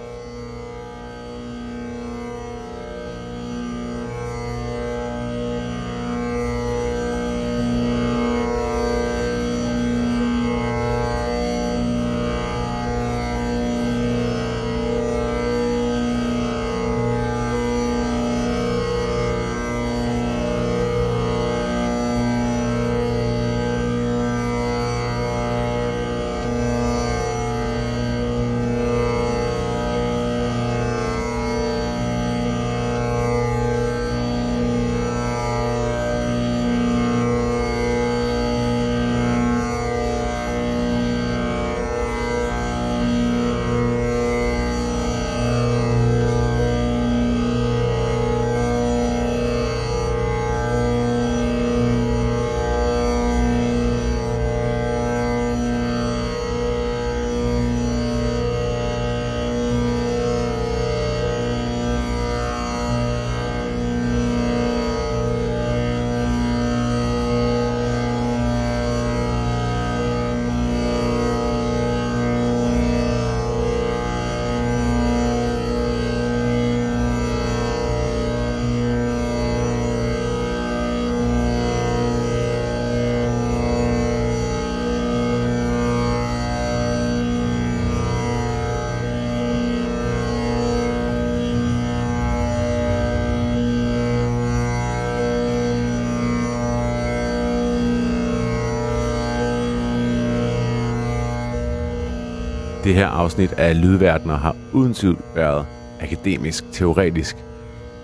Det 102.85 102.95
her 102.95 103.07
afsnit 103.07 103.53
af 103.53 103.81
Lydverdener 103.81 104.37
har 104.37 104.57
uden 104.73 104.95
tvivl 104.95 105.19
været 105.35 105.67
akademisk, 106.01 106.65
teoretisk, 106.73 107.37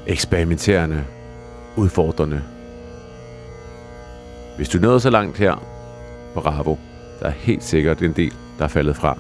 eksperimenterende, 0.06 1.04
udfordrende. 1.76 2.42
Hvis 4.56 4.68
du 4.68 4.78
nåede 4.78 5.00
så 5.00 5.10
langt 5.10 5.38
her, 5.38 5.64
bravo. 6.34 6.76
Der 7.20 7.26
er 7.26 7.30
helt 7.30 7.64
sikkert 7.64 8.02
en 8.02 8.12
del, 8.12 8.32
der 8.58 8.64
er 8.64 8.68
faldet 8.68 8.96
fra. 8.96 9.18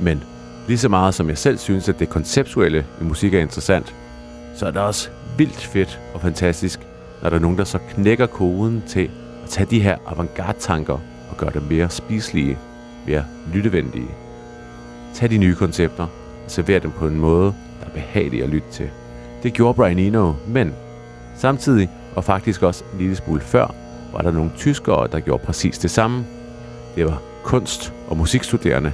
Men 0.00 0.22
lige 0.68 0.78
så 0.78 0.88
meget 0.88 1.14
som 1.14 1.28
jeg 1.28 1.38
selv 1.38 1.58
synes, 1.58 1.88
at 1.88 1.98
det 1.98 2.08
konceptuelle 2.08 2.86
i 3.00 3.04
musik 3.04 3.34
er 3.34 3.40
interessant, 3.40 3.94
så 4.56 4.66
er 4.66 4.70
det 4.70 4.80
også 4.80 5.08
vildt 5.38 5.62
fedt 5.62 6.00
og 6.14 6.20
fantastisk, 6.20 6.80
når 7.22 7.30
der 7.30 7.36
er 7.36 7.40
nogen, 7.40 7.58
der 7.58 7.64
så 7.64 7.78
knækker 7.78 8.26
koden 8.26 8.82
til 8.88 9.10
at 9.44 9.48
tage 9.48 9.66
de 9.70 9.80
her 9.80 9.96
avantgarde-tanker 10.06 10.98
og 11.30 11.36
gøre 11.36 11.50
dem 11.54 11.62
mere 11.62 11.90
spiselige 11.90 12.58
mere 13.06 13.24
lyttevenlige. 13.54 14.10
Tag 15.14 15.30
de 15.30 15.38
nye 15.38 15.54
koncepter 15.54 16.04
og 16.44 16.50
server 16.50 16.78
dem 16.78 16.90
på 16.90 17.06
en 17.06 17.20
måde, 17.20 17.54
der 17.80 17.86
er 17.86 17.90
behagelig 17.90 18.42
at 18.42 18.48
lytte 18.48 18.70
til. 18.72 18.90
Det 19.42 19.52
gjorde 19.52 19.74
Brian 19.74 19.98
Eno, 19.98 20.32
men 20.46 20.72
samtidig 21.36 21.90
Og 22.14 22.24
faktisk 22.24 22.62
også 22.62 22.84
en 22.92 22.98
lille 22.98 23.16
smule 23.16 23.40
før, 23.40 23.74
var 24.12 24.22
der 24.22 24.30
nogle 24.30 24.50
tyskere, 24.56 25.08
der 25.12 25.20
gjorde 25.20 25.44
præcis 25.44 25.78
det 25.78 25.90
samme. 25.90 26.24
Det 26.96 27.04
var 27.04 27.22
kunst- 27.44 27.92
og 28.08 28.16
musikstuderende, 28.16 28.92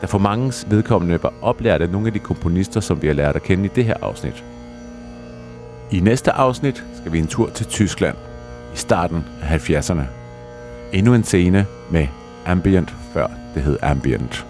der 0.00 0.06
for 0.06 0.18
mangens 0.18 0.66
vedkommende 0.70 1.22
var 1.22 1.32
oplært 1.42 1.82
af 1.82 1.90
nogle 1.90 2.06
af 2.06 2.12
de 2.12 2.18
komponister, 2.18 2.80
som 2.80 3.02
vi 3.02 3.06
har 3.06 3.14
lært 3.14 3.36
at 3.36 3.42
kende 3.42 3.64
i 3.64 3.70
det 3.74 3.84
her 3.84 3.94
afsnit. 4.02 4.44
I 5.90 6.00
næste 6.00 6.32
afsnit 6.32 6.84
skal 7.00 7.12
vi 7.12 7.18
en 7.18 7.26
tur 7.26 7.50
til 7.50 7.66
Tyskland 7.66 8.16
i 8.74 8.76
starten 8.76 9.24
af 9.42 9.70
70'erne. 9.70 10.02
Endnu 10.92 11.14
en 11.14 11.24
scene 11.24 11.66
med 11.90 12.06
ambient, 12.46 12.94
før 13.14 13.26
det 13.54 13.62
hed 13.62 13.78
ambient. 13.82 14.46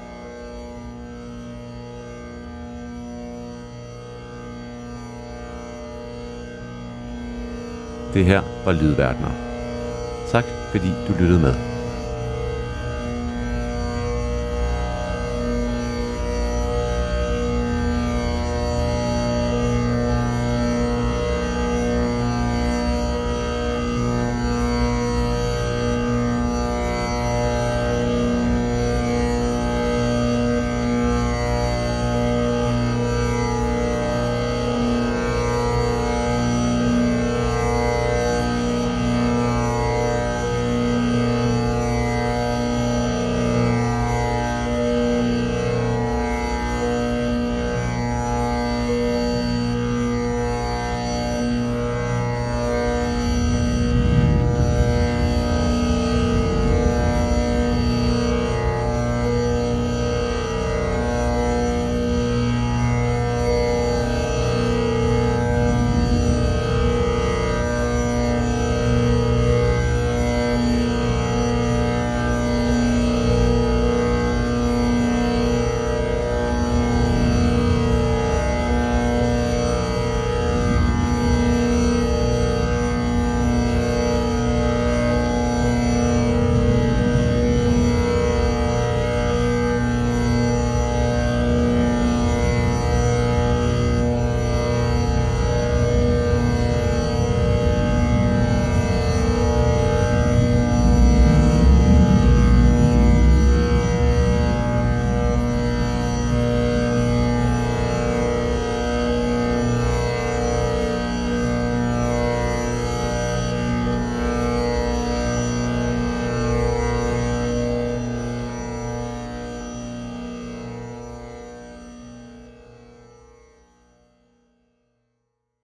Det 8.14 8.24
her 8.24 8.42
var 8.64 8.72
Lydverdener. 8.72 9.30
Tak 10.30 10.44
fordi 10.70 10.88
du 11.08 11.12
lyttede 11.18 11.40
med. 11.40 11.73